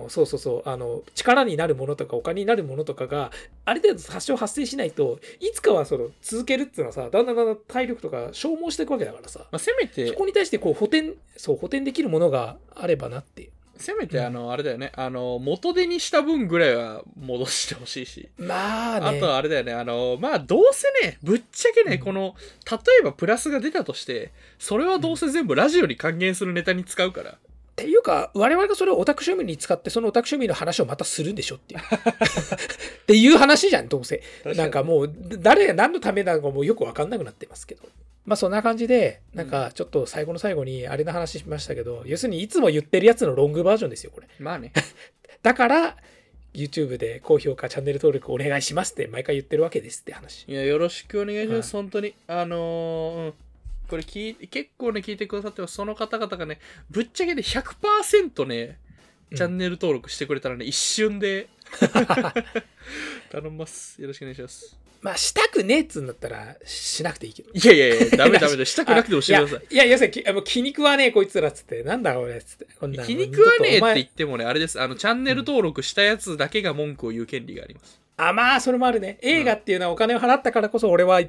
[0.08, 3.32] ーそうそうそう、あの、力になるものとかお金になるものとかが、
[3.66, 13.52] ある程度発症発生しないと、いつかはその続けるっていうのはさ、だんだんだんだん体力とか消耗していくわけだからさ、まあ、せめてそ、こに対してこう補填、そう、補填できるものがあればなっていう。
[13.78, 18.30] せめてあの、あれだよね、あの、元手にした分ぐらいは戻してほしいし。
[18.38, 19.18] まあね。
[19.18, 22.36] あとはあれだよね、あの、まあ、どうせね、ぶっちゃけね、この、
[22.70, 27.38] 例えばプラスが出たとして、それはどうせ全部ラジオに還元するネタに使うから。
[27.72, 31.80] っていうか、我々がそれをオタク趣味に使って、そのオタク趣味の話をまたするんでしょっていう。
[31.82, 34.22] っていう話じゃん、どうせ。
[34.44, 37.84] なんかもう、誰が何のためなのかもうよくわかんなくなってますけど。
[38.26, 44.28] まあそんな感じで、なんかちょっと最後の最後にあれの話しましたけど、要するにいつも言ってるやつのロングバージョンですよ、これ。
[44.38, 44.74] まあね。
[45.42, 45.98] だから、
[46.54, 50.46] YouTube で高評価、チャンネル登録お願いしますって毎回言ってるわけですって話。
[50.48, 52.14] いや、よろしくお願いします、は本当に。
[52.28, 53.34] あのーうん。
[53.92, 55.76] これ聞い結構ね、聞いてくださってます。
[55.76, 58.80] その方々がね、ぶっちゃけで100%ね、
[59.36, 61.50] チャンネル登録してくれたらね、一瞬で
[63.30, 64.02] 頼みます。
[64.02, 64.78] よろしくお願いします。
[65.02, 67.52] まあしたくねえっつうんだったらしなくていいけど。
[67.54, 68.64] いやいやいや、ダメダメだ。
[68.66, 69.60] したくなくてもしてください。
[69.70, 72.68] いや、いや、要するに気に食わねえこいつらっつって、なんだこれっつって。
[72.80, 74.80] こんな気に食わねえって言ってもね、あれです。
[74.80, 78.01] あの、チャンネル登録したやつだけが文句を言う権利があります。
[78.28, 79.18] あ、まあ、それもあるね。
[79.22, 81.20] 映画っていうのはお金を払ったからこそ、俺は、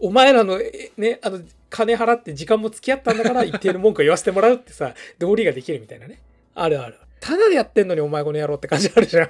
[0.00, 1.40] お前らの、えね、あの、
[1.70, 6.20] 金払って時間も付き合ったんだから、一定の文句を言わせてもらうってさ、 道理ができるみたいなね。
[6.54, 6.96] あるある。
[7.20, 9.28] ただでやってんのにお前この野郎って感じあるじゃん。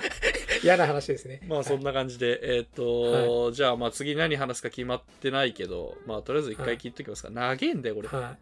[0.62, 1.40] 嫌な話ですね。
[1.48, 7.30] まあそんな感じで、えっ、と、じゃあまあ次何話すか決まってないけど、まあとりあえず一回聞いておきますか。
[7.30, 8.08] 長いんだよ、これ。
[8.08, 8.38] は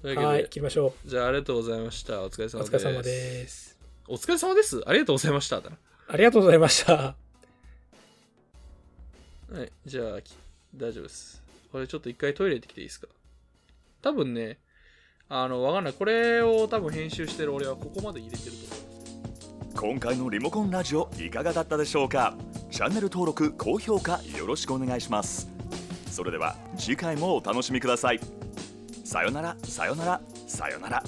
[0.00, 0.02] い。
[0.02, 2.20] というわけではい、行きましょじゃあありがとうございました。
[2.20, 2.48] お疲れう。
[2.48, 2.68] お様です。
[2.68, 3.78] 疲れ様です。
[4.08, 4.82] お疲れ様です。
[4.84, 5.62] ありがとうございました。
[6.08, 7.21] ありがとうございました。
[9.52, 10.06] はい、じゃあ、
[10.74, 11.42] 大丈夫です。
[11.70, 13.06] これちょっと一回トイレ行ってきていいですか？
[14.00, 14.56] 多分ね、
[15.28, 15.92] あの、わかんない。
[15.92, 18.74] これを多分編集してる俺はここまで入れてると
[19.82, 19.92] 思う。
[19.92, 22.34] 今回のリモコンラジオいかがだったでしょうか？
[22.70, 25.50] チャンネル登録高評価よろしくお願いします
[26.10, 28.20] それでは次回もお楽しみください
[29.04, 31.02] さよならさよならさよなら